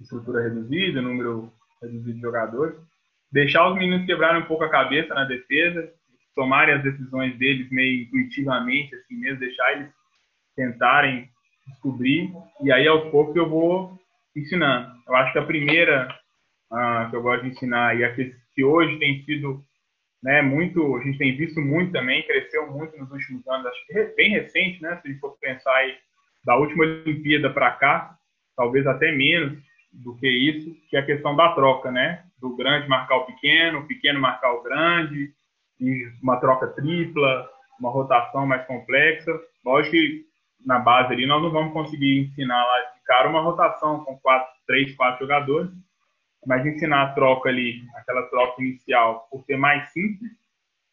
[0.00, 2.76] estrutura reduzida, número reduzido de jogadores,
[3.30, 5.90] deixar os meninos quebrarem um pouco a cabeça na defesa,
[6.34, 9.92] tomarem as decisões deles meio intuitivamente, assim mesmo, deixar eles
[10.54, 11.30] tentarem
[11.66, 13.98] descobrir, e aí aos poucos eu vou
[14.34, 14.92] ensinando.
[15.06, 16.08] Eu acho que a primeira
[16.72, 19.62] uh, que eu gosto de ensinar, e a que, que hoje tem sido
[20.22, 24.04] né, muito, a gente tem visto muito também, cresceu muito nos últimos anos, acho que
[24.16, 25.96] bem recente, né, se a gente for pensar aí,
[26.44, 28.16] da última Olimpíada para cá,
[28.56, 29.58] talvez até menos
[29.92, 33.80] do que isso, que é a questão da troca, né, do grande marcar o pequeno,
[33.80, 35.32] o pequeno marcar o grande,
[36.22, 39.32] uma troca tripla, uma rotação mais complexa.
[39.64, 40.24] Lógico que
[40.64, 44.96] na base ali nós não vamos conseguir ensinar lá cara uma rotação com quatro, três,
[44.96, 45.70] quatro jogadores,
[46.46, 50.32] mas ensinar a troca ali, aquela troca inicial, por ser mais simples,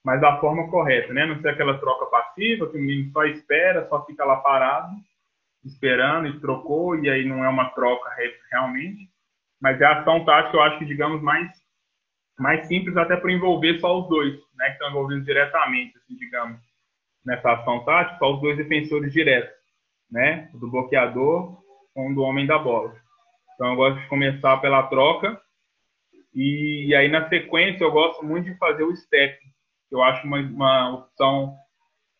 [0.03, 1.25] mas da forma correta, né?
[1.25, 4.93] Não ser aquela troca passiva, que o menino só espera, só fica lá parado,
[5.63, 8.09] esperando e trocou, e aí não é uma troca
[8.51, 9.09] realmente,
[9.61, 11.49] mas é a ação tática, eu acho que, digamos, mais,
[12.37, 14.65] mais simples, até para envolver só os dois, né?
[14.67, 16.59] Que estão envolvidos diretamente, assim, digamos,
[17.25, 19.55] nessa ação tática, só os dois defensores diretos,
[20.11, 20.49] né?
[20.53, 21.58] O do bloqueador
[22.13, 22.95] do homem da bola.
[23.53, 25.39] Então eu gosto de começar pela troca.
[26.33, 29.37] E, e aí na sequência eu gosto muito de fazer o step.
[29.91, 31.55] Eu acho uma, uma opção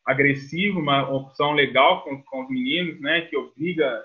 [0.05, 3.21] agressiva, uma opção legal com, com os meninos, né?
[3.21, 4.03] Que obriga,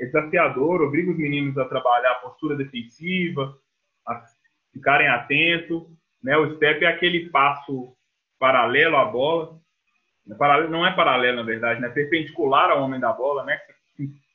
[0.00, 3.54] é desafiador, obriga os meninos a trabalhar a postura defensiva,
[4.06, 4.24] a
[4.72, 5.84] ficarem atentos.
[6.22, 6.36] Né?
[6.36, 7.94] O step é aquele passo
[8.38, 9.60] paralelo à bola.
[10.68, 11.88] Não é paralelo, na verdade, né?
[11.88, 13.58] Perpendicular ao homem da bola, né?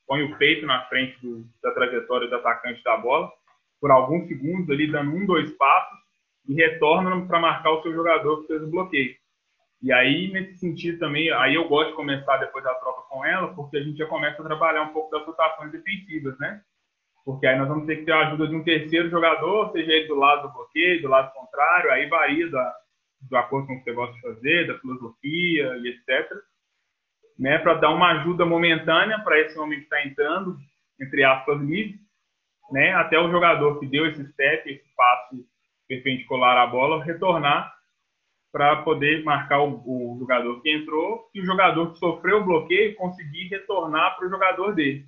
[0.07, 3.31] Põe o peito na frente do, da trajetória do atacante da bola,
[3.79, 5.99] por alguns segundos ali, dando um, dois passos,
[6.47, 9.15] e retorna para marcar o seu jogador que fez o bloqueio.
[9.83, 13.53] E aí, nesse sentido também, aí eu gosto de começar depois da troca com ela,
[13.53, 16.61] porque a gente já começa a trabalhar um pouco das rotações defensivas, né?
[17.23, 20.07] Porque aí nós vamos ter que ter a ajuda de um terceiro jogador, seja ele
[20.07, 22.75] do lado do bloqueio, do lado contrário, aí varia da,
[23.29, 26.31] do acordo com o que você gosta de fazer, da filosofia e etc
[27.37, 30.57] né, para dar uma ajuda momentânea para esse homem que está entrando,
[30.99, 31.99] entre aspas, livre,
[32.71, 35.45] né, até o jogador que deu esse step, esse passo
[35.87, 37.73] perpendicular à bola, retornar
[38.51, 42.95] para poder marcar o, o, jogador que entrou e o jogador que sofreu o bloqueio
[42.95, 45.05] conseguir retornar para o jogador dele.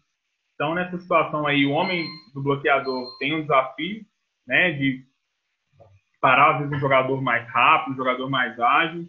[0.54, 4.06] Então, nessa situação aí, o homem do bloqueador tem um desafio
[4.46, 5.04] né, de
[6.22, 9.08] parar, às vezes, um jogador mais rápido, um jogador mais ágil,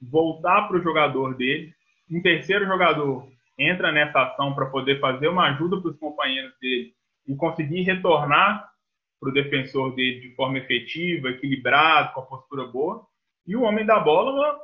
[0.00, 1.74] voltar para o jogador dele,
[2.12, 6.94] um terceiro jogador entra nessa ação para poder fazer uma ajuda para os companheiros dele
[7.26, 8.70] e conseguir retornar
[9.20, 13.06] para o defensor dele de forma efetiva, equilibrado, com a postura boa.
[13.46, 14.58] E o homem da bola,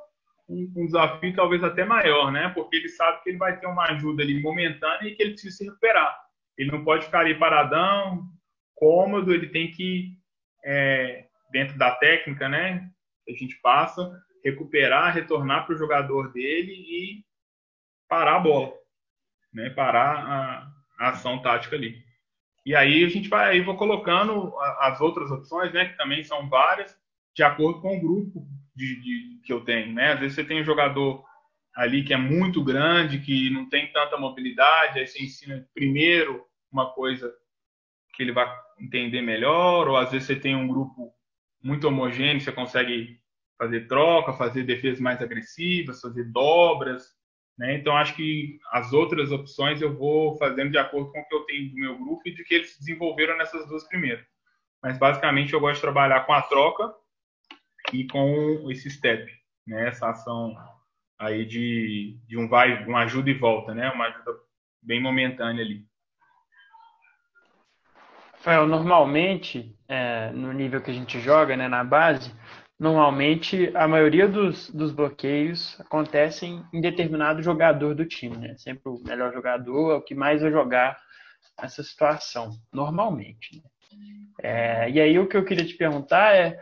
[0.49, 2.49] um, um, desafio talvez até maior, né?
[2.49, 5.57] Porque ele sabe que ele vai ter uma ajuda ali momentânea e que ele precisa
[5.57, 6.19] se recuperar.
[6.57, 8.25] Ele não pode ficar ali paradão,
[8.75, 10.13] cômodo, ele tem que,
[10.65, 12.91] é, dentro da técnica, né?
[13.29, 14.11] A gente passa,
[14.45, 17.28] recuperar, retornar para o jogador dele e
[18.09, 18.73] parar a bola,
[19.53, 19.71] né?
[19.71, 22.03] Parar a, a ação tática ali.
[22.65, 25.87] E aí a gente vai aí vou colocando as outras opções, né?
[25.87, 26.97] Que também são várias,
[27.35, 30.13] de acordo com o grupo de, de, que eu tenho, né?
[30.13, 31.25] Às vezes você tem um jogador
[31.75, 36.91] ali que é muito grande, que não tem tanta mobilidade, aí você ensina primeiro uma
[36.93, 37.33] coisa
[38.15, 41.13] que ele vai entender melhor, ou às vezes você tem um grupo
[41.63, 43.21] muito homogêneo, você consegue
[43.57, 47.18] fazer troca, fazer defesas mais agressivas, fazer dobras,
[47.59, 47.75] né?
[47.75, 51.45] Então, acho que as outras opções eu vou fazendo de acordo com o que eu
[51.45, 54.25] tenho do meu grupo e de que eles desenvolveram nessas duas primeiras.
[54.83, 56.95] Mas, basicamente, eu gosto de trabalhar com a troca
[57.93, 59.31] e com esse step,
[59.67, 59.89] né?
[59.89, 60.55] essa ação
[61.19, 63.91] aí de, de um vai, uma ajuda e volta, né?
[63.91, 64.31] uma ajuda
[64.81, 65.85] bem momentânea ali.
[68.35, 72.33] Rafael, normalmente, é, no nível que a gente joga, né, na base,
[72.79, 78.55] normalmente a maioria dos, dos bloqueios acontecem em determinado jogador do time, né?
[78.57, 80.97] Sempre o melhor jogador é o que mais vai jogar
[81.61, 83.57] essa situação, normalmente.
[83.57, 83.63] Né?
[84.41, 86.57] É, e aí o que eu queria te perguntar é,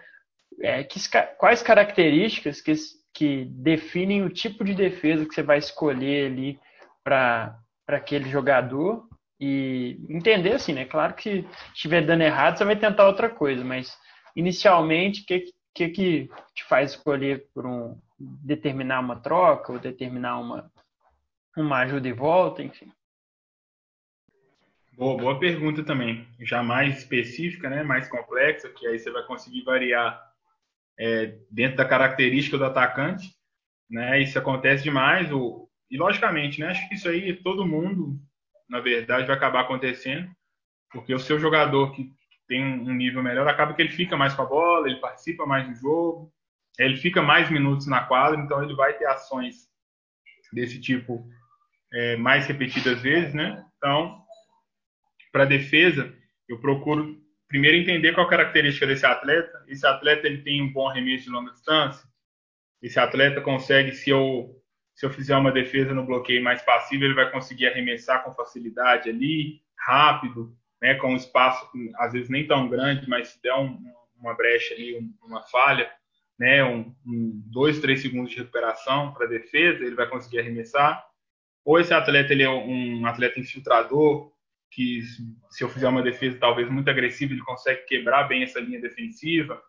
[0.63, 0.99] é que,
[1.37, 2.73] quais características que,
[3.13, 6.59] que definem o tipo de defesa que você vai escolher ali
[7.05, 9.07] para aquele jogador
[9.39, 10.87] e entender assim, né?
[10.87, 13.95] Claro que se estiver dando errado, você vai tentar outra coisa, mas
[14.35, 15.45] inicialmente, o que,
[15.77, 20.73] que que te faz escolher por um determinar uma troca ou determinar uma
[21.55, 22.91] uma ajuda e volta, enfim?
[24.93, 26.27] Boa, boa pergunta também.
[26.41, 30.23] Já mais específica, né, mais complexa, que aí você vai conseguir variar
[30.99, 33.35] é, dentro da característica do atacante,
[33.91, 34.21] né?
[34.21, 35.31] Isso acontece demais.
[35.31, 36.69] O, e logicamente, né?
[36.69, 38.19] Acho que isso aí todo mundo,
[38.69, 40.31] na verdade, vai acabar acontecendo,
[40.91, 42.11] porque o seu jogador que
[42.49, 45.69] tem um nível melhor, acaba que ele fica mais com a bola, ele participa mais
[45.69, 46.33] do jogo,
[46.79, 49.69] ele fica mais minutos na quadra, então ele vai ter ações
[50.53, 51.29] desse tipo
[51.93, 53.65] é, mais repetidas vezes, né?
[53.77, 54.23] Então,
[55.33, 56.15] para defesa,
[56.49, 59.65] eu procuro primeiro entender qual a característica desse atleta.
[59.69, 62.07] Esse atleta ele tem um bom arremesso de longa distância.
[62.83, 64.57] Esse atleta consegue, se eu
[64.95, 69.11] se eu fizer uma defesa no bloqueio mais passivo, ele vai conseguir arremessar com facilidade
[69.11, 73.79] ali, rápido, né, com um espaço às vezes nem tão grande, mas se der um,
[74.19, 75.91] uma brecha ali, uma falha,
[76.39, 81.05] né, um, um, dois, três segundos de recuperação para defesa, ele vai conseguir arremessar.
[81.65, 84.31] Ou esse atleta ele é um atleta infiltrador,
[84.71, 85.03] que
[85.51, 89.61] se eu fizer uma defesa talvez muito agressiva, ele consegue quebrar bem essa linha defensiva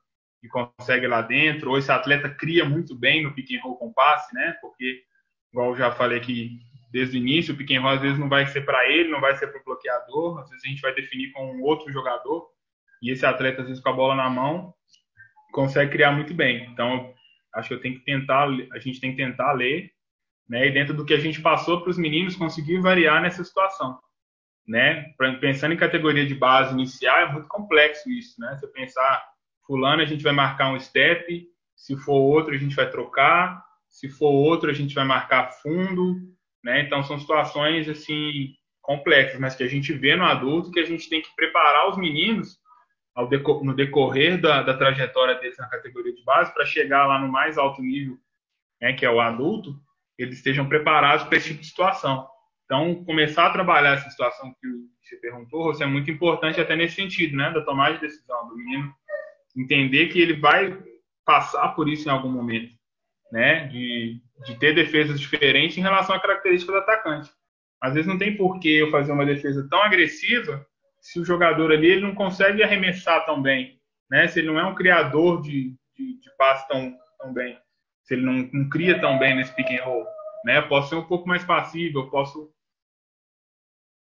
[0.44, 1.72] e consegue lá dentro.
[1.72, 4.58] Ou esse atleta cria muito bem no pick and roll com passe, né?
[4.62, 5.04] Porque,
[5.52, 8.62] igual eu já falei aqui desde o início, o pick às vezes não vai ser
[8.62, 11.54] para ele, não vai ser para o bloqueador, às vezes a gente vai definir com
[11.54, 12.48] um outro jogador
[13.02, 14.74] e esse atleta às vezes com a bola na mão
[15.52, 16.70] consegue criar muito bem.
[16.72, 17.14] Então,
[17.56, 19.92] acho que eu tenho que tentar, a gente tem que tentar ler,
[20.48, 20.68] né?
[20.68, 24.00] E dentro do que a gente passou para os meninos conseguir variar nessa situação
[24.68, 25.14] né?
[25.40, 28.58] Pensando em categoria de base inicial, é muito complexo isso, né?
[28.60, 29.24] Você pensar,
[29.66, 34.10] fulano a gente vai marcar um step, se for outro a gente vai trocar, se
[34.10, 36.18] for outro a gente vai marcar fundo,
[36.68, 36.82] né?
[36.82, 41.10] Então são situações assim complexas, mas que a gente vê no adulto que a gente
[41.10, 42.60] tem que preparar os meninos
[43.30, 47.30] decor no decorrer da, da, trajetória deles na categoria de base para chegar lá no
[47.30, 48.18] mais alto nível,
[48.82, 49.80] né, que é o adulto,
[50.18, 52.28] eles estejam preparados para esse tipo de situação.
[52.66, 54.68] Então, começar a trabalhar essa situação que
[55.02, 58.94] você perguntou, é muito importante até nesse sentido, né, da tomada de decisão do menino
[59.56, 60.78] entender que ele vai
[61.26, 62.77] passar por isso em algum momento,
[63.32, 67.32] né, de, de ter defesas diferentes em relação à característica do atacante.
[67.82, 70.66] Às vezes não tem porquê eu fazer uma defesa tão agressiva
[71.00, 74.66] se o jogador ali ele não consegue arremessar tão bem, né, se ele não é
[74.66, 77.58] um criador de, de, de passe tão, tão bem,
[78.04, 80.06] se ele não, não cria tão bem nesse pick and roll,
[80.44, 82.52] né, eu posso ser um pouco mais passivo, eu posso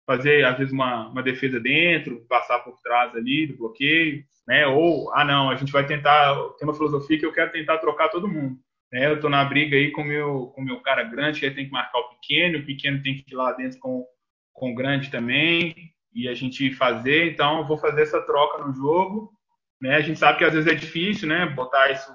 [0.05, 4.67] fazer, às vezes, uma, uma defesa dentro, passar por trás ali do bloqueio, né?
[4.67, 8.09] Ou, ah, não, a gente vai tentar, tem uma filosofia que eu quero tentar trocar
[8.09, 8.57] todo mundo.
[8.91, 9.07] Né?
[9.07, 11.99] Eu tô na briga aí com meu, com meu cara grande, que tem que marcar
[11.99, 14.05] o pequeno, o pequeno tem que ir lá dentro com,
[14.53, 15.75] com o grande também,
[16.13, 19.33] e a gente fazer, então eu vou fazer essa troca no jogo,
[19.81, 19.95] né?
[19.95, 21.45] A gente sabe que às vezes é difícil, né?
[21.45, 22.09] Botar isso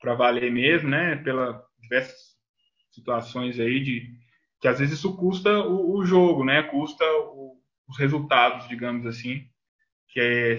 [0.00, 1.16] para valer mesmo, né?
[1.16, 2.16] Pela diversas
[2.90, 4.10] situações aí de
[4.60, 6.62] que às vezes isso custa o, o jogo, né?
[6.62, 9.46] Custa o, os resultados, digamos assim,
[10.08, 10.56] que é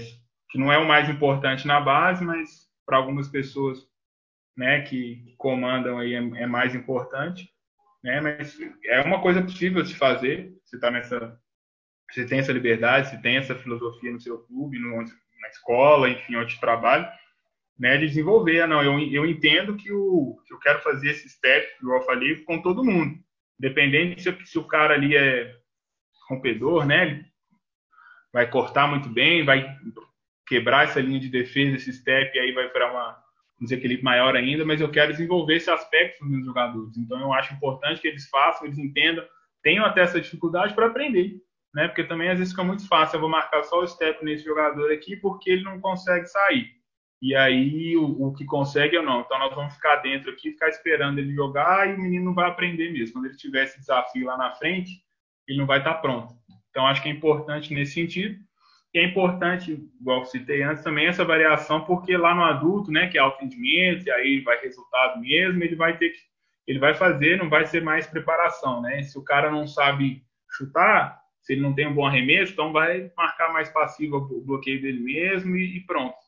[0.52, 3.80] que não é o mais importante na base, mas para algumas pessoas,
[4.56, 7.50] né, que comandam aí é, é, mais importante,
[8.04, 8.20] né?
[8.20, 10.54] Mas é uma coisa possível de se fazer.
[10.64, 11.40] Você está nessa,
[12.10, 16.36] você tem essa liberdade, você tem essa filosofia no seu clube, no, na escola, enfim,
[16.36, 17.12] onde trabalha,
[17.80, 18.68] né, de desenvolver.
[18.68, 22.44] Não, eu, eu entendo que, o, que eu quero fazer esse step, igual eu falei,
[22.44, 23.18] com todo mundo.
[23.60, 25.56] Dependendo se, se o cara ali é
[26.30, 27.26] rompedor, né?
[28.34, 29.78] Vai cortar muito bem, vai
[30.48, 33.24] quebrar essa linha de defesa, esse step, aí vai para uma,
[33.62, 36.98] um desequilíbrio maior ainda, mas eu quero desenvolver esse aspecto nos meus jogadores.
[36.98, 39.24] Então eu acho importante que eles façam, eles entendam,
[39.62, 41.36] tenham até essa dificuldade para aprender,
[41.74, 41.88] né?
[41.88, 44.92] Porque também às vezes fica muito fácil, eu vou marcar só o step nesse jogador
[44.92, 46.82] aqui porque ele não consegue sair
[47.22, 49.22] e aí o, o, que consegue ou não.
[49.22, 52.50] Então nós vamos ficar dentro aqui, ficar esperando ele jogar e o menino não vai
[52.50, 53.14] aprender mesmo.
[53.14, 55.04] Quando ele tiver esse desafio lá na frente,
[55.48, 56.34] ele não vai estar pronto.
[56.72, 58.40] Então acho que é importante nesse sentido.
[58.94, 63.18] E é importante, igual citei antes, também essa variação, porque lá no adulto, né, que
[63.18, 66.20] é alto rendimento, e aí vai resultado mesmo, ele vai ter que,
[66.68, 69.02] ele vai fazer, não vai ser mais preparação, né?
[69.04, 70.24] Se o cara não sabe
[70.58, 74.82] chutar, se ele não tem um bom arremesso, então vai marcar mais passivo o bloqueio
[74.82, 76.22] dele mesmo e, e pronto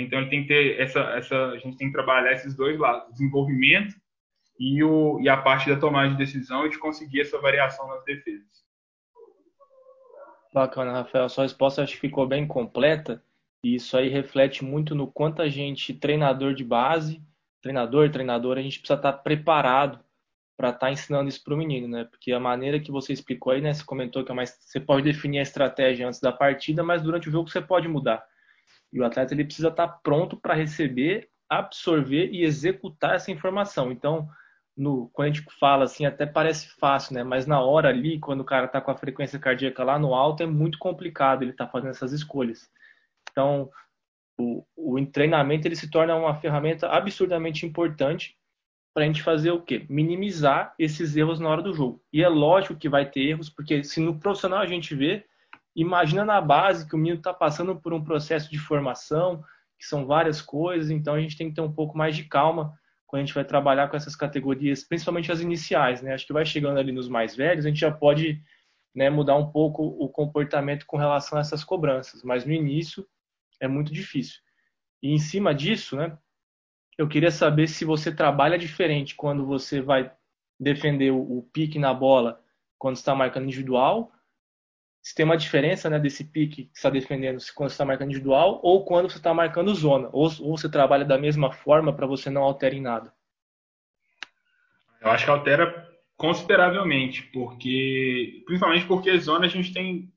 [0.00, 3.10] então ele tem que ter essa, essa, a gente tem que trabalhar esses dois lados,
[3.12, 3.94] desenvolvimento
[4.58, 8.04] e, o, e a parte da tomada de decisão e de conseguir essa variação nas
[8.04, 8.65] defesas.
[10.56, 11.28] Bacana, Rafael.
[11.28, 13.22] Sua resposta acho que ficou bem completa
[13.62, 17.22] e isso aí reflete muito no quanto a gente, treinador de base,
[17.60, 20.00] treinador, treinadora, a gente precisa estar preparado
[20.56, 22.06] para estar ensinando isso para o menino, né?
[22.06, 23.74] Porque a maneira que você explicou aí, né?
[23.74, 27.28] Você comentou que é mais, você pode definir a estratégia antes da partida, mas durante
[27.28, 28.24] o jogo você pode mudar.
[28.90, 33.92] E o atleta ele precisa estar pronto para receber, absorver e executar essa informação.
[33.92, 34.26] Então,
[34.76, 37.24] no, quando a gente fala assim, até parece fácil, né?
[37.24, 40.42] Mas na hora ali, quando o cara está com a frequência cardíaca lá no alto,
[40.42, 42.70] é muito complicado ele tá fazendo essas escolhas.
[43.30, 43.70] Então,
[44.38, 48.36] o, o treinamento ele se torna uma ferramenta absurdamente importante
[48.94, 49.86] para a gente fazer o quê?
[49.88, 52.02] Minimizar esses erros na hora do jogo.
[52.12, 55.24] E é lógico que vai ter erros, porque se no profissional a gente vê,
[55.76, 59.44] Imagina na base que o menino está passando por um processo de formação,
[59.78, 62.72] que são várias coisas, então a gente tem que ter um pouco mais de calma
[63.06, 66.14] quando a gente vai trabalhar com essas categorias, principalmente as iniciais, né?
[66.14, 68.42] Acho que vai chegando ali nos mais velhos, a gente já pode
[68.94, 73.06] né, mudar um pouco o comportamento com relação a essas cobranças, mas no início
[73.60, 74.40] é muito difícil.
[75.02, 76.16] E em cima disso, né,
[76.96, 80.10] eu queria saber se você trabalha diferente quando você vai
[80.58, 82.42] defender o, o pique na bola
[82.78, 84.12] quando está marcando individual,
[85.06, 88.58] se tem uma diferença né, desse pique que está defendendo quando você está marcando individual
[88.60, 92.28] ou quando você está marcando zona, ou, ou você trabalha da mesma forma para você
[92.28, 93.14] não alterar em nada.
[95.00, 100.12] Eu acho que altera consideravelmente, porque principalmente porque zona a gente tem,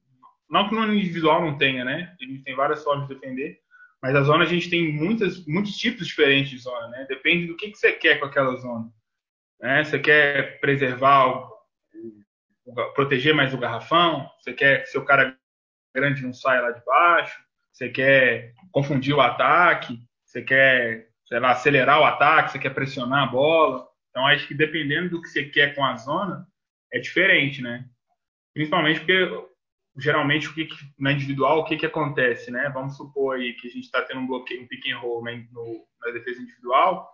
[0.49, 2.15] não que no individual não tenha, né?
[2.19, 3.59] A gente tem várias formas de defender,
[4.01, 7.05] mas a zona a gente tem muitas, muitos tipos diferentes de zona, né?
[7.07, 8.89] Depende do que, que você quer com aquela zona.
[9.61, 9.83] Né?
[9.83, 11.47] Você quer preservar,
[12.93, 14.29] proteger mais o garrafão?
[14.39, 15.35] Você quer que seu cara
[15.95, 17.37] grande não saia lá de baixo?
[17.71, 19.99] Você quer confundir o ataque?
[20.25, 22.51] Você quer, sei lá, acelerar o ataque?
[22.51, 23.87] Você quer pressionar a bola?
[24.09, 26.45] Então, acho que dependendo do que você quer com a zona,
[26.91, 27.85] é diferente, né?
[28.53, 29.47] Principalmente porque,
[29.97, 32.69] geralmente, o que, na individual, o que, que acontece, né?
[32.73, 35.47] Vamos supor aí que a gente está tendo um bloqueio, um pick and roll né,
[35.51, 37.09] no, na defesa individual,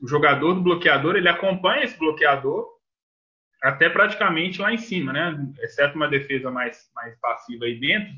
[0.00, 2.66] o jogador do bloqueador, ele acompanha esse bloqueador
[3.62, 5.36] até praticamente lá em cima, né?
[5.60, 8.12] Exceto uma defesa mais, mais passiva aí dentro,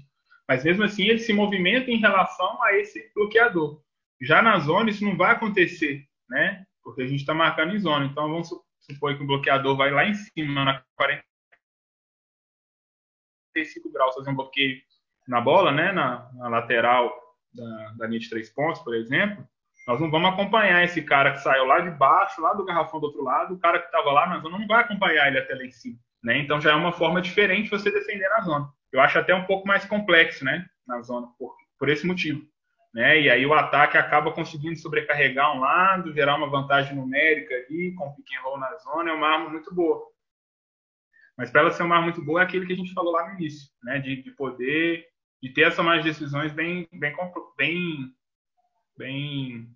[0.48, 3.81] mas mesmo assim ele se movimenta em relação a esse bloqueador.
[4.20, 6.64] Já na zona isso não vai acontecer, né?
[6.83, 8.07] porque a gente está marcando em zona.
[8.07, 8.50] Então, vamos
[8.81, 14.81] supor que o bloqueador vai lá em cima, na 45 graus, fazer um bloqueio
[15.26, 17.12] na bola, né, na, na lateral
[17.55, 19.46] da, da linha de três pontos, por exemplo.
[19.87, 23.07] Nós não vamos acompanhar esse cara que saiu lá de baixo, lá do garrafão do
[23.07, 25.71] outro lado, o cara que estava lá zona não vai acompanhar ele até lá em
[25.71, 25.99] cima.
[26.23, 26.38] Né?
[26.38, 28.68] Então já é uma forma diferente você defender na zona.
[28.92, 32.47] Eu acho até um pouco mais complexo né, na zona, por, por esse motivo
[32.92, 33.21] né?
[33.21, 38.09] E aí o ataque acaba conseguindo sobrecarregar um lado, gerar uma vantagem numérica ali, com
[38.09, 40.07] o pick roll na zona, é uma arma muito boa.
[41.37, 43.29] Mas para ela ser uma arma muito boa é aquilo que a gente falou lá
[43.29, 43.99] no início, né?
[43.99, 45.07] De, de poder,
[45.42, 47.14] de ter essas mais decisões bem, bem,
[47.57, 48.14] bem,
[48.96, 49.68] bem,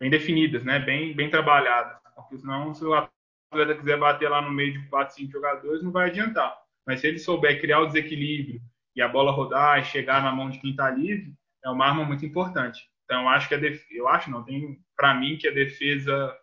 [0.00, 0.78] bem definidas, né?
[0.78, 1.98] Bem, bem trabalhadas.
[2.14, 5.92] Porque senão, se o atleta quiser bater lá no meio de 4, 5 jogadores, não
[5.92, 6.56] vai adiantar.
[6.86, 8.60] Mas se ele souber criar o desequilíbrio
[8.94, 11.32] e a bola rodar e chegar na mão de quem está livre,
[11.64, 12.88] é uma arma muito importante.
[13.04, 16.36] Então, eu acho que a eu acho não, tem para mim que a defesa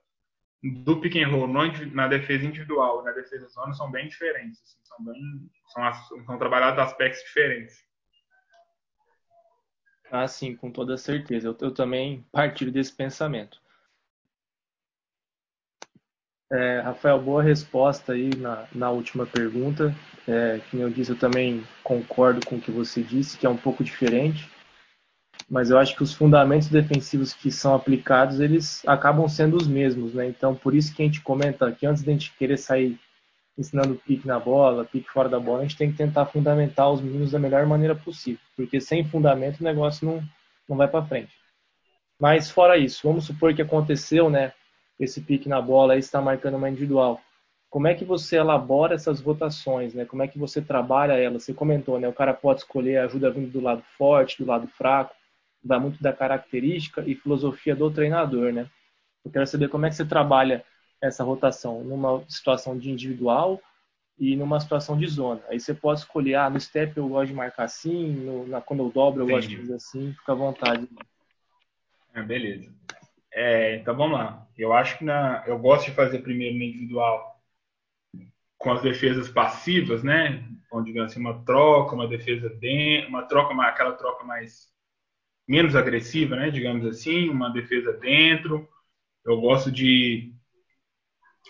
[0.64, 4.78] do pick and roll na defesa individual e na defesa zona são bem diferentes, assim,
[4.84, 7.84] são bem são, são trabalhados aspectos diferentes.
[10.12, 11.48] Ah, sim, com toda certeza.
[11.48, 13.60] Eu, eu também partilho desse pensamento.
[16.52, 19.96] É, Rafael, boa resposta aí na, na última pergunta.
[20.28, 23.58] É, como eu disse, eu também concordo com o que você disse, que é um
[23.58, 24.50] pouco diferente
[25.52, 30.14] mas eu acho que os fundamentos defensivos que são aplicados, eles acabam sendo os mesmos,
[30.14, 30.26] né?
[30.26, 32.98] Então, por isso que a gente comenta que antes de a gente querer sair
[33.58, 37.02] ensinando pique na bola, pique fora da bola, a gente tem que tentar fundamentar os
[37.02, 40.24] meninos da melhor maneira possível, porque sem fundamento o negócio não,
[40.68, 41.36] não vai para frente.
[42.20, 44.54] Mas fora isso, vamos supor que aconteceu, né?
[45.00, 47.20] Esse pique na bola, aí está marcando uma individual.
[47.70, 50.06] Como é que você elabora essas rotações, né?
[50.06, 51.44] Como é que você trabalha elas?
[51.44, 52.08] Você comentou, né?
[52.08, 55.16] O cara pode escolher ajuda vindo do lado forte, do lado fraco
[55.64, 58.68] vai muito da característica e filosofia do treinador, né?
[59.24, 60.64] Eu quero saber como é que você trabalha
[61.02, 63.62] essa rotação numa situação de individual
[64.18, 65.42] e numa situação de zona.
[65.50, 68.84] Aí você pode escolher, ah, no step eu gosto de marcar assim, no, na, quando
[68.84, 69.48] eu dobro eu Entendi.
[69.48, 70.88] gosto de fazer assim, fica à vontade.
[72.14, 72.72] É, beleza.
[73.34, 74.48] É, então vamos lá.
[74.58, 77.42] Eu acho que na, eu gosto de fazer primeiro no individual
[78.58, 80.48] com as defesas passivas, né?
[80.72, 84.70] Onde digamos assim, uma troca, uma defesa dentro, uma troca, uma, aquela troca mais
[85.48, 88.70] menos agressiva, né, digamos assim, uma defesa dentro.
[89.26, 90.34] Eu gosto de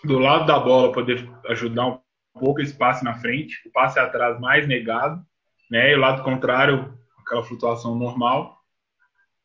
[0.04, 2.00] do lado da bola poder ajudar um
[2.38, 5.24] pouco esse passe na frente, o passe atrás mais negado,
[5.70, 8.58] né, e o lado contrário, aquela flutuação normal,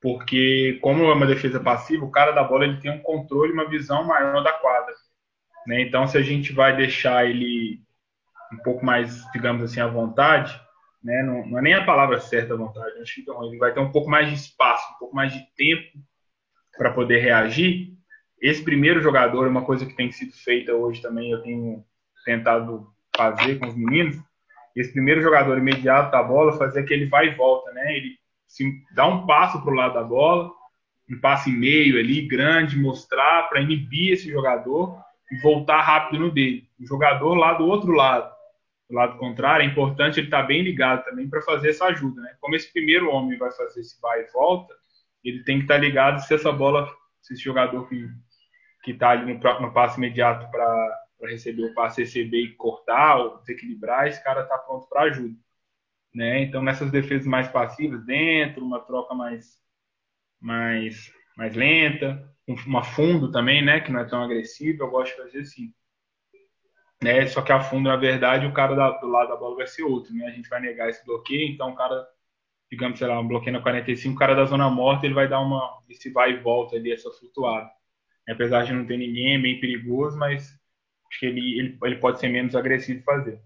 [0.01, 3.67] porque como é uma defesa passiva, o cara da bola ele tem um controle, uma
[3.67, 4.93] visão maior da quadra,
[5.65, 5.81] né?
[5.81, 7.81] Então se a gente vai deixar ele
[8.53, 10.59] um pouco mais, digamos assim, à vontade,
[11.03, 11.23] né?
[11.23, 13.91] Não, não, é nem a palavra certa à vontade, acho que ele vai ter um
[13.91, 15.97] pouco mais de espaço, um pouco mais de tempo
[16.77, 17.96] para poder reagir.
[18.41, 21.83] Esse primeiro jogador é uma coisa que tem sido feita hoje também, eu tenho
[22.25, 24.17] tentado fazer com os meninos.
[24.75, 27.97] Esse primeiro jogador imediato da bola, fazer aquele vai e volta, né?
[27.97, 28.15] Ele
[28.47, 28.63] se
[28.93, 30.51] dá um passo para o lado da bola,
[31.09, 36.69] um passe meio ali, grande, mostrar para inibir esse jogador e voltar rápido no dele.
[36.79, 38.37] O jogador lá do outro lado
[38.89, 42.21] do lado contrário, é importante ele estar bem ligado também para fazer essa ajuda.
[42.21, 42.35] Né?
[42.39, 44.73] Como esse primeiro homem vai fazer esse vai e volta,
[45.23, 46.89] ele tem que estar tá ligado se essa bola,
[47.21, 48.07] se esse jogador que
[48.87, 53.37] que está ali no, no passe imediato para receber o passe, receber e cortar ou
[53.39, 55.37] desequilibrar, esse cara está pronto para ajuda.
[56.15, 56.43] Né?
[56.43, 59.61] Então, nessas defesas mais passivas, dentro, uma troca mais,
[60.39, 62.33] mais, mais lenta,
[62.65, 63.81] uma fundo também, né?
[63.81, 65.73] que não é tão agressiva, eu gosto de fazer assim.
[67.03, 67.27] Né?
[67.27, 69.83] Só que a fundo, na verdade, o cara da, do lado da bola vai ser
[69.83, 70.13] outro.
[70.13, 70.27] Né?
[70.27, 72.07] A gente vai negar esse bloqueio, então o cara
[72.69, 75.39] digamos, sei lá, um bloqueio na 45, o cara da zona morta, ele vai dar
[75.39, 77.69] uma, esse vai e volta ali, essa flutuada.
[78.27, 80.43] Apesar de não ter ninguém, é bem perigoso, mas
[81.09, 83.39] acho que ele, ele, ele pode ser menos agressivo fazer.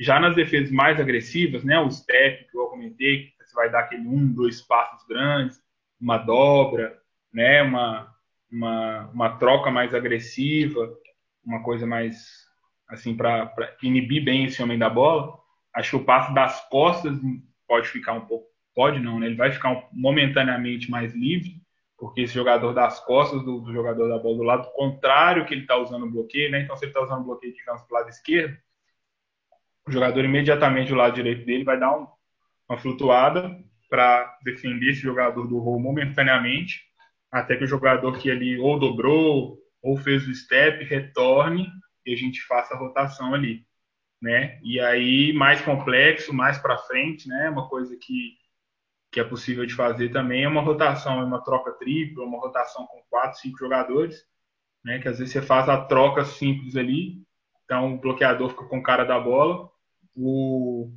[0.00, 3.80] Já nas defesas mais agressivas, né, o step que eu comentei, que você vai dar
[3.80, 5.60] aquele um, dois passos grandes,
[6.00, 6.98] uma dobra,
[7.32, 8.12] né, uma,
[8.50, 10.92] uma, uma troca mais agressiva,
[11.44, 12.44] uma coisa mais
[12.88, 15.38] assim para inibir bem esse homem da bola.
[15.74, 17.16] Acho que o passo das costas
[17.66, 19.26] pode ficar um pouco pode não, né?
[19.26, 21.62] Ele vai ficar momentaneamente mais livre,
[22.04, 25.62] porque esse jogador das costas do, do jogador da bola do lado contrário que ele
[25.62, 26.60] está usando o bloqueio, né?
[26.60, 28.54] Então, se ele está usando o bloqueio, digamos, para o lado esquerdo,
[29.88, 32.06] o jogador imediatamente do lado direito dele vai dar um,
[32.68, 36.82] uma flutuada para defender esse jogador do rol momentaneamente,
[37.32, 41.66] até que o jogador que ali ou dobrou ou fez o step retorne
[42.04, 43.64] e a gente faça a rotação ali,
[44.20, 44.60] né?
[44.62, 47.48] E aí mais complexo, mais para frente, né?
[47.48, 48.36] Uma coisa que
[49.14, 52.84] que é possível de fazer também é uma rotação, é uma troca tripla, uma rotação
[52.84, 54.26] com quatro, cinco jogadores,
[54.84, 54.98] né?
[54.98, 57.22] Que às vezes você faz a troca simples ali,
[57.64, 59.70] então o bloqueador fica com o cara da bola,
[60.16, 60.90] o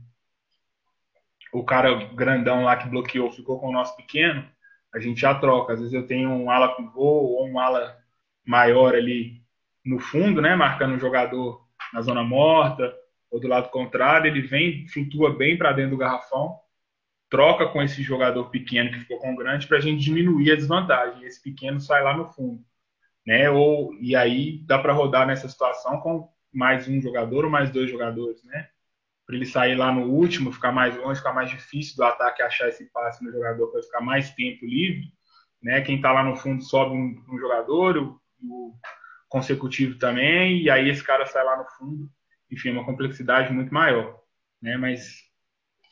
[1.53, 4.49] o cara grandão lá que bloqueou ficou com o nosso pequeno,
[4.91, 5.73] a gente já troca.
[5.73, 7.97] Às vezes eu tenho um ala pivô ou um ala
[8.43, 9.43] maior ali
[9.85, 11.63] no fundo, né, marcando o jogador
[11.93, 12.91] na zona morta,
[13.29, 16.59] ou do lado contrário, ele vem, flutua bem para dentro do garrafão
[17.29, 20.55] troca com esse jogador pequeno que ficou com o grande para a gente diminuir a
[20.55, 21.23] desvantagem.
[21.25, 22.63] Esse pequeno sai lá no fundo,
[23.25, 23.49] né?
[23.49, 27.89] Ou e aí dá para rodar nessa situação com mais um jogador ou mais dois
[27.89, 28.69] jogadores, né?
[29.25, 32.69] Para ele sair lá no último, ficar mais longe, ficar mais difícil do ataque achar
[32.69, 35.11] esse passe no jogador para ficar mais tempo livre,
[35.61, 35.81] né?
[35.81, 38.73] Quem está lá no fundo sobe um, um jogador, o, o
[39.27, 42.09] consecutivo também, e aí esse cara sai lá no fundo.
[42.49, 44.17] Enfim, uma complexidade muito maior,
[44.61, 44.77] né?
[44.77, 45.26] Mas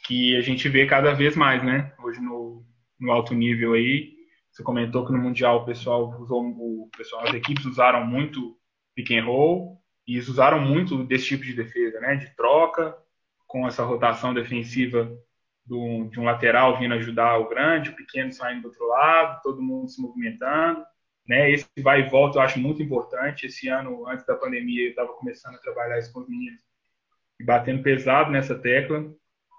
[0.06, 1.94] que a gente vê cada vez mais, né?
[2.04, 2.64] Hoje no,
[3.00, 4.14] no alto nível aí,
[4.52, 8.58] você comentou que no mundial o pessoal usou, o pessoal, as equipes usaram muito
[8.96, 12.16] pick and roll e eles usaram muito desse tipo de defesa, né?
[12.16, 12.96] De troca
[13.48, 15.12] com essa rotação defensiva
[15.66, 19.62] do, de um lateral vindo ajudar o grande, o pequeno saindo do outro lado, todo
[19.62, 20.86] mundo se movimentando,
[21.28, 21.50] né?
[21.50, 23.48] Esse vai e volta eu acho muito importante.
[23.48, 26.62] Esse ano, antes da pandemia, eu estava começando a trabalhar isso com os meninos
[27.40, 29.12] e batendo pesado nessa tecla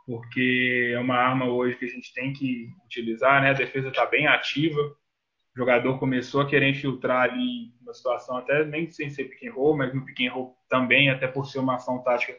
[0.06, 3.50] porque é uma arma hoje que a gente tem que utilizar, né?
[3.50, 4.96] A defesa está bem ativa, o
[5.56, 9.76] jogador começou a querer infiltrar ali uma situação até nem sem ser pick and roll,
[9.76, 12.38] mas no pick and roll também, até por ser uma ação tática,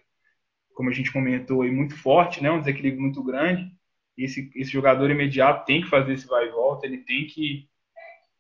[0.74, 2.50] como a gente comentou, e muito forte, né?
[2.50, 3.70] Um desequilíbrio muito grande.
[4.18, 7.68] Esse, esse jogador imediato tem que fazer esse vai e volta, ele tem que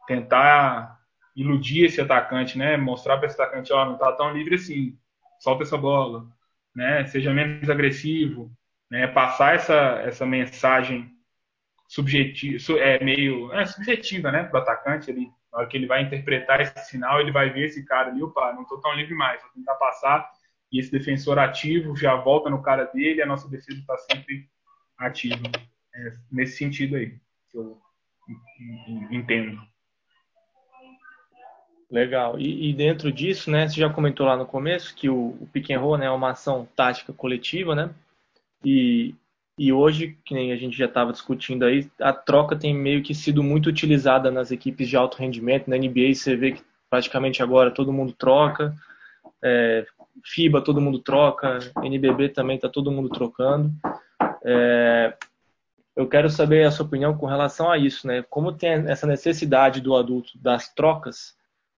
[0.08, 0.98] tentar
[1.36, 2.78] iludir esse atacante, né?
[2.78, 4.98] Mostrar para esse atacante, ó, não tá tão livre assim,
[5.40, 6.26] solta essa bola,
[6.74, 7.06] né?
[7.08, 8.56] Seja menos agressivo,
[8.90, 11.12] né, passar essa, essa mensagem
[11.88, 15.10] subjetiva, é meio é, subjetiva né, para o atacante.
[15.10, 18.22] Ele, na hora que ele vai interpretar esse sinal, ele vai ver esse cara ali,
[18.22, 20.30] opa, não estou tão livre mais, vou tentar passar.
[20.72, 24.50] E esse defensor ativo já volta no cara dele, a nossa defesa está sempre
[24.98, 25.50] ativa.
[25.96, 27.18] É, nesse sentido aí,
[27.50, 27.80] que eu
[29.10, 29.62] entendo.
[31.90, 32.38] Legal.
[32.38, 35.72] E, e, dentro disso, né, você já comentou lá no começo que o, o pick
[35.72, 37.94] and roll né, é uma ação tática coletiva, né?
[38.64, 39.16] E,
[39.58, 43.16] e hoje, que nem a gente já estava discutindo aí, a troca tem meio que
[43.16, 45.70] sido muito utilizada nas equipes de alto rendimento.
[45.70, 48.76] Na NBA você vê que praticamente agora todo mundo troca,
[49.43, 49.86] é,
[50.24, 53.72] FIBA todo mundo troca, NBB também está todo mundo trocando.
[54.43, 55.14] É,
[55.95, 58.24] eu quero saber a sua opinião com relação a isso, né?
[58.30, 61.36] Como tem essa necessidade do adulto das trocas,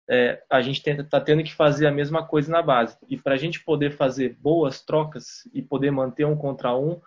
[0.10, 2.98] é, a gente está tendo que fazer a mesma coisa na base.
[3.10, 7.02] E para a gente poder fazer boas trocas e poder manter um contra um,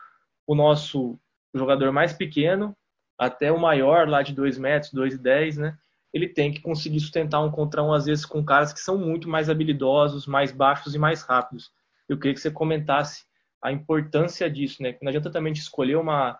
[0.46, 1.18] o nosso
[1.54, 2.76] jogador mais pequeno
[3.18, 5.78] até o maior, lá de 2 metros, 2,10, né?
[6.12, 9.28] Ele tem que conseguir sustentar um contra um, às vezes, com caras que são muito
[9.28, 11.70] mais habilidosos, mais baixos e mais rápidos.
[12.08, 13.24] Eu queria que você comentasse
[13.62, 14.96] a importância disso, né?
[15.00, 16.38] Não adianta também escolher uma,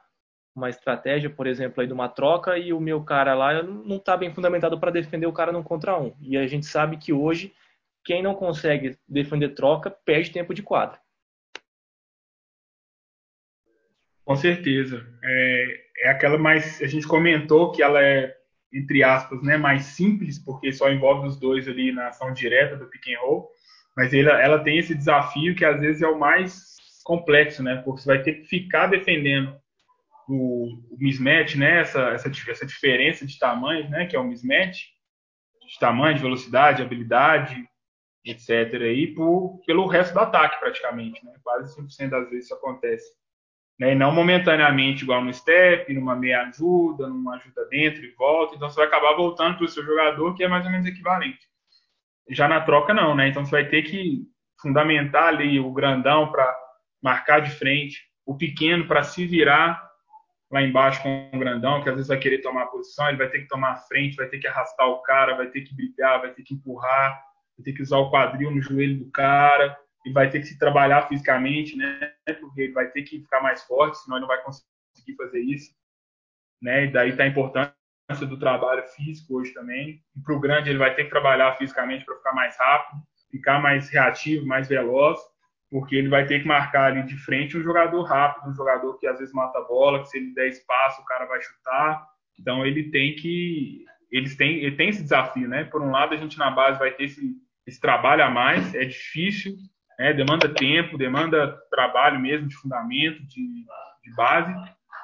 [0.55, 4.17] uma estratégia, por exemplo, aí de uma troca e o meu cara lá não está
[4.17, 6.15] bem fundamentado para defender o cara no contra um.
[6.21, 7.55] E a gente sabe que hoje
[8.05, 10.99] quem não consegue defender troca perde tempo de quadra.
[14.25, 15.07] Com certeza.
[15.23, 16.81] É, é aquela mais.
[16.83, 18.37] A gente comentou que ela é
[18.73, 22.87] entre aspas, né, mais simples, porque só envolve os dois ali na ação direta do
[22.87, 23.51] pick and roll,
[23.97, 28.03] mas ela, ela tem esse desafio que às vezes é o mais complexo, né, porque
[28.03, 29.57] você vai ter que ficar defendendo
[30.31, 34.87] o, o mismatch, né, essa, essa, essa diferença de tamanhos, né, que é o mismatch,
[35.67, 37.65] de tamanho, de velocidade, habilidade,
[38.25, 38.83] etc.
[38.83, 43.21] aí, por, pelo resto do ataque praticamente, né, quase 100% das vezes isso acontece
[43.81, 43.93] né?
[43.93, 48.55] E não momentaneamente igual no step, numa meia ajuda, numa ajuda dentro e volta.
[48.55, 51.49] Então você vai acabar voltando para o seu jogador, que é mais ou menos equivalente.
[52.29, 53.29] Já na troca, não, né?
[53.29, 54.27] Então você vai ter que
[54.61, 56.55] fundamentar ali o grandão para
[57.03, 59.90] marcar de frente, o pequeno para se virar
[60.51, 63.41] lá embaixo com o grandão, que às vezes vai querer tomar posição, ele vai ter
[63.41, 66.33] que tomar a frente, vai ter que arrastar o cara, vai ter que brigar, vai
[66.33, 67.23] ter que empurrar,
[67.57, 70.59] vai ter que usar o quadril no joelho do cara ele vai ter que se
[70.59, 72.13] trabalhar fisicamente, né?
[72.41, 75.73] Porque ele vai ter que ficar mais forte, senão ele não vai conseguir fazer isso,
[76.61, 76.85] né?
[76.85, 77.75] E daí está a importância
[78.27, 80.03] do trabalho físico hoje também.
[80.17, 83.89] E o grande ele vai ter que trabalhar fisicamente para ficar mais rápido, ficar mais
[83.91, 85.21] reativo, mais veloz,
[85.71, 89.07] porque ele vai ter que marcar ali de frente um jogador rápido, um jogador que
[89.07, 92.05] às vezes mata a bola, que se ele der espaço o cara vai chutar.
[92.39, 95.65] Então ele tem que eles têm, ele tem esse desafio, né?
[95.65, 98.85] Por um lado a gente na base vai ter esse, esse trabalho a mais, é
[98.85, 99.55] difícil,
[99.99, 100.13] né?
[100.13, 103.65] demanda tempo, demanda trabalho mesmo de fundamento, de,
[104.03, 104.53] de base,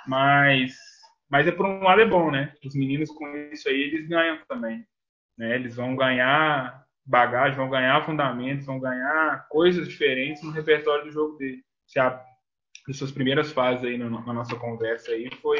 [0.09, 0.75] mas,
[1.31, 2.53] mas é por um lado é bom, né?
[2.65, 4.85] Os meninos com isso aí eles ganham também,
[5.39, 5.55] né?
[5.55, 11.37] Eles vão ganhar bagagem, vão ganhar fundamentos, vão ganhar coisas diferentes no repertório do jogo
[11.37, 11.63] dele.
[11.87, 12.21] Se a,
[12.89, 15.59] as suas primeiras fases aí na nossa conversa aí foi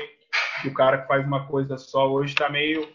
[0.65, 2.89] o cara que faz uma coisa só hoje está meio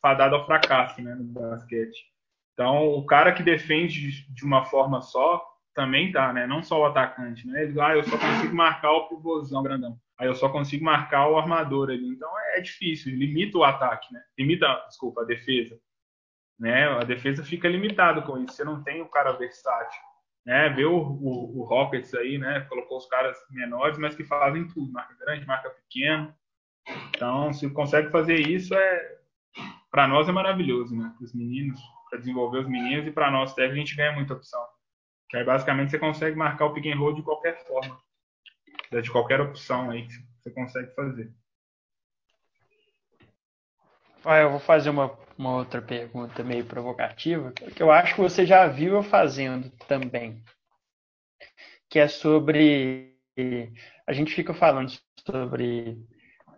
[0.00, 2.04] fadado ao fracasso, né, no basquete.
[2.52, 5.44] Então, o cara que defende de uma forma só,
[5.74, 6.46] também tá, né?
[6.46, 7.64] Não só o atacante, né?
[7.64, 9.98] Ele, ah, eu só consigo marcar o pivôzão grandão.
[10.18, 12.08] Aí eu só consigo marcar o armador ali.
[12.08, 14.22] Então é difícil, limita o ataque, né?
[14.38, 15.78] Limita, desculpa, a defesa.
[16.58, 16.88] Né?
[16.88, 18.54] A defesa fica limitada com isso.
[18.54, 20.00] Você não tem o cara versátil.
[20.44, 20.68] Né?
[20.70, 22.60] Vê o, o, o Rockets aí, né?
[22.68, 24.92] Colocou os caras menores, mas que fazem tudo.
[24.92, 26.34] Marca grande, marca pequeno.
[27.10, 29.16] Então, se consegue fazer isso, é
[29.90, 31.12] para nós é maravilhoso, né?
[31.16, 34.34] Para os meninos, para desenvolver os meninos e para nós, até a gente ganha muita
[34.34, 34.62] opção.
[35.28, 37.98] Que aí basicamente você consegue marcar o pick and roll de qualquer forma.
[38.92, 41.32] De qualquer opção aí que você consegue fazer.
[44.28, 48.44] Ah, eu vou fazer uma, uma outra pergunta meio provocativa, que eu acho que você
[48.44, 50.42] já viu eu fazendo também.
[51.88, 53.14] Que é sobre.
[54.04, 54.90] A gente fica falando
[55.24, 55.96] sobre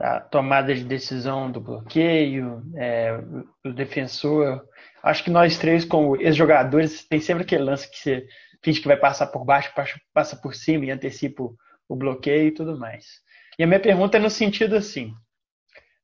[0.00, 3.18] a tomada de decisão do bloqueio, é,
[3.62, 4.64] o defensor.
[5.02, 8.26] Acho que nós três, como ex-jogadores, tem sempre aquele lance que você
[8.64, 9.74] finge que vai passar por baixo,
[10.14, 11.42] passa por cima e antecipa
[11.86, 13.20] o bloqueio e tudo mais.
[13.58, 15.12] E a minha pergunta é no sentido assim: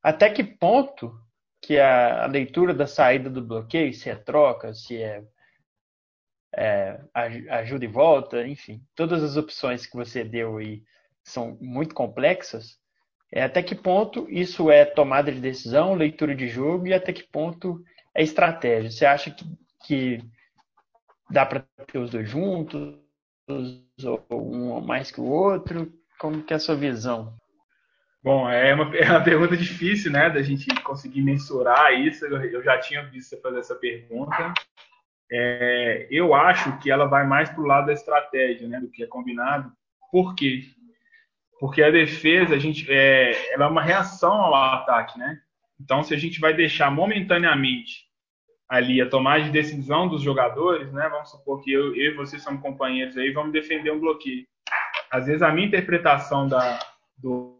[0.03, 1.24] até que ponto
[1.65, 5.23] que a, a leitura da saída do bloqueio, se é troca, se é,
[6.55, 6.99] é
[7.49, 10.83] ajuda e volta, enfim, todas as opções que você deu aí
[11.23, 12.79] são muito complexas.
[13.31, 17.23] É, até que ponto isso é tomada de decisão, leitura de jogo e até que
[17.23, 18.91] ponto é estratégia?
[18.91, 19.43] Você acha que,
[19.85, 20.19] que
[21.31, 22.95] dá para ter os dois juntos,
[23.49, 25.91] ou um mais que o outro?
[26.19, 27.35] Como que é a sua visão?
[28.25, 32.25] Bom, é uma, é uma pergunta difícil, né, da gente conseguir mensurar isso.
[32.25, 34.51] Eu, já tinha visto você fazer essa pergunta.
[35.31, 39.03] É, eu acho que ela vai mais para o lado da estratégia, né, do que
[39.03, 39.71] é combinado.
[40.11, 40.63] Por quê?
[41.59, 45.39] Porque a defesa, a gente, é, ela é uma reação ao ataque, né?
[45.79, 48.05] Então, se a gente vai deixar momentaneamente
[48.67, 51.07] ali a tomada de decisão dos jogadores, né?
[51.09, 54.47] Vamos supor que eu, eu e você somos companheiros aí, vamos defender um bloqueio.
[55.11, 56.79] Às vezes a minha interpretação da,
[57.15, 57.54] do,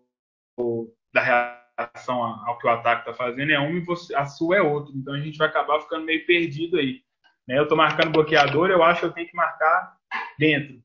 [1.13, 4.61] da reação ao que o ataque está fazendo é uma e você, a sua é
[4.61, 4.93] outra.
[4.95, 7.01] Então a gente vai acabar ficando meio perdido aí.
[7.47, 7.57] Né?
[7.57, 9.97] Eu estou marcando bloqueador, eu acho que eu tenho que marcar
[10.37, 10.81] dentro.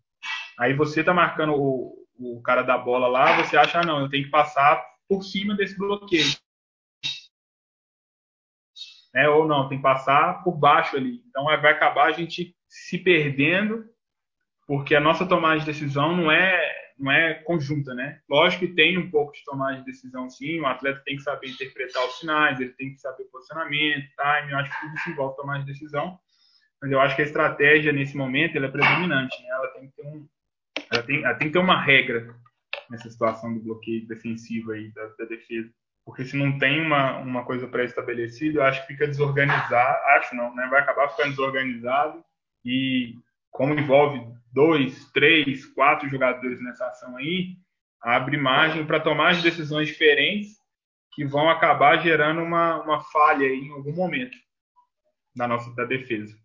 [0.58, 4.10] Aí você está marcando o, o cara da bola lá, você acha, ah, não, eu
[4.10, 6.26] tenho que passar por cima desse bloqueio
[9.12, 9.28] né?
[9.28, 11.22] Ou não, tem que passar por baixo ali.
[11.28, 13.84] Então vai acabar a gente se perdendo,
[14.66, 18.20] porque a nossa tomada de decisão não é não é conjunta, né?
[18.28, 20.60] Lógico que tem um pouco de tomada de decisão, sim.
[20.60, 24.52] O atleta tem que saber interpretar os sinais, ele tem que saber posicionamento, time.
[24.52, 26.18] Eu acho que tudo isso envolve tomada de decisão.
[26.80, 29.48] Mas eu acho que a estratégia nesse momento ela é predominante, né?
[29.50, 30.28] Ela tem que ter um,
[30.92, 32.34] ela tem, ela tem que ter uma regra
[32.88, 35.70] nessa situação do bloqueio defensivo aí da, da defesa
[36.10, 40.54] porque se não tem uma, uma coisa pré-estabelecida, eu acho que fica desorganizado, acho não,
[40.54, 40.66] né?
[40.68, 42.24] Vai acabar ficando desorganizado
[42.64, 43.14] e
[43.50, 47.56] como envolve dois, três, quatro jogadores nessa ação aí,
[48.00, 50.58] abre margem para tomar decisões diferentes
[51.12, 54.36] que vão acabar gerando uma, uma falha em algum momento
[55.34, 56.36] da nossa da defesa.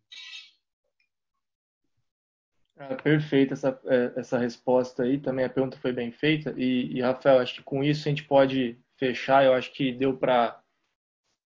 [2.78, 6.54] É, perfeita essa, é, essa resposta aí, também a pergunta foi bem feita.
[6.58, 9.46] E, e, Rafael, acho que com isso a gente pode fechar.
[9.46, 10.62] Eu acho que deu para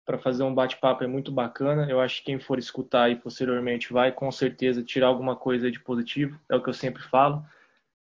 [0.05, 1.89] para fazer um bate-papo é muito bacana.
[1.89, 5.79] Eu acho que quem for escutar aí posteriormente vai com certeza tirar alguma coisa de
[5.79, 7.43] positivo, é o que eu sempre falo.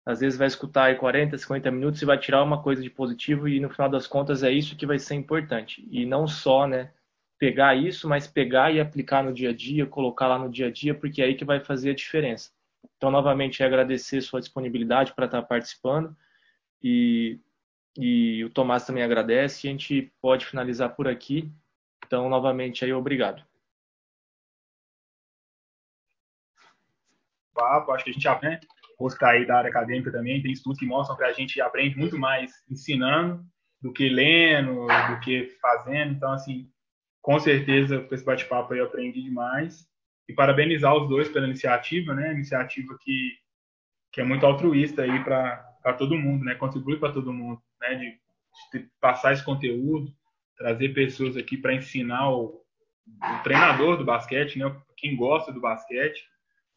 [0.06, 3.48] Às vezes vai escutar aí 40, 50 minutos e vai tirar uma coisa de positivo
[3.48, 5.88] e no final das contas é isso que vai ser importante.
[5.92, 6.92] E não só, né,
[7.38, 10.72] pegar isso, mas pegar e aplicar no dia a dia, colocar lá no dia a
[10.72, 12.52] dia, porque é aí que vai fazer a diferença.
[12.98, 16.16] Então, novamente, agradecer sua disponibilidade para estar participando
[16.84, 17.40] e,
[17.98, 19.68] e o Tomás também agradece.
[19.68, 21.50] A gente pode finalizar por aqui.
[22.10, 23.46] Então, novamente, aí, obrigado.
[27.54, 28.68] Papo, acho que a gente aprende.
[28.98, 32.18] Gostar aí da área acadêmica também, tem estudos que mostram que a gente aprende muito
[32.18, 33.46] mais ensinando
[33.80, 36.14] do que lendo, do que fazendo.
[36.14, 36.68] Então, assim,
[37.22, 39.88] com certeza, com esse bate-papo eu aprendi demais.
[40.28, 42.34] E parabenizar os dois pela iniciativa, né?
[42.34, 43.38] Iniciativa que,
[44.12, 46.56] que é muito altruísta aí para todo mundo, né?
[46.56, 47.94] Contribui para todo mundo, né?
[47.94, 48.20] De,
[48.74, 50.12] de, passar esse conteúdo,
[50.60, 52.62] trazer pessoas aqui para ensinar o,
[53.08, 54.76] o, treinador do basquete, né?
[54.98, 56.22] Quem gosta do basquete,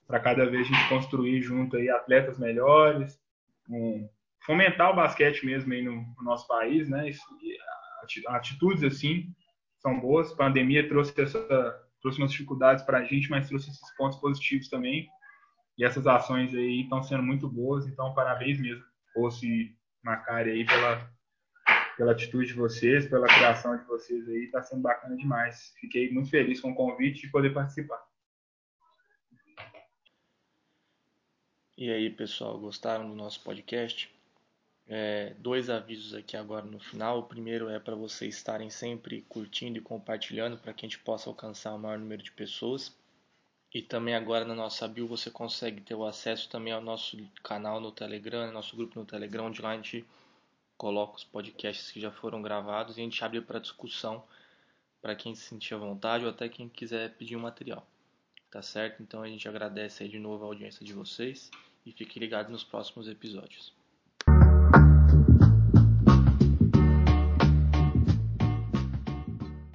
[0.06, 3.20] para cada vez a gente construir junto aí atletas melhores,
[3.68, 4.08] um,
[4.46, 7.10] fomentar o basquete mesmo aí no, no nosso país, né?
[7.10, 7.22] Isso,
[8.28, 9.26] atitudes assim
[9.80, 10.32] são boas.
[10.32, 14.68] A pandemia trouxe essa trouxe umas dificuldades para a gente, mas trouxe esses pontos positivos
[14.68, 15.08] também.
[15.78, 18.84] E essas ações aí estão sendo muito boas, então parabéns mesmo,
[19.16, 21.11] Ossi Macari aí pela
[21.96, 25.74] pela atitude de vocês, pela criação de vocês aí, está sendo bacana demais.
[25.80, 28.02] Fiquei muito feliz com o convite e poder participar.
[31.76, 34.08] E aí, pessoal, gostaram do nosso podcast?
[34.86, 37.20] É, dois avisos aqui agora no final.
[37.20, 41.30] O primeiro é para vocês estarem sempre curtindo e compartilhando para que a gente possa
[41.30, 42.94] alcançar o maior número de pessoas.
[43.74, 47.80] E também agora na nossa bio você consegue ter o acesso também ao nosso canal
[47.80, 50.04] no Telegram, nosso grupo no Telegram, onde lá a gente
[50.82, 54.24] coloca os podcasts que já foram gravados e a gente abre para discussão
[55.00, 57.86] para quem se sentir à vontade ou até quem quiser pedir um material.
[58.50, 59.00] Tá certo?
[59.00, 61.52] Então a gente agradece aí de novo a audiência de vocês
[61.86, 63.81] e fiquem ligados nos próximos episódios.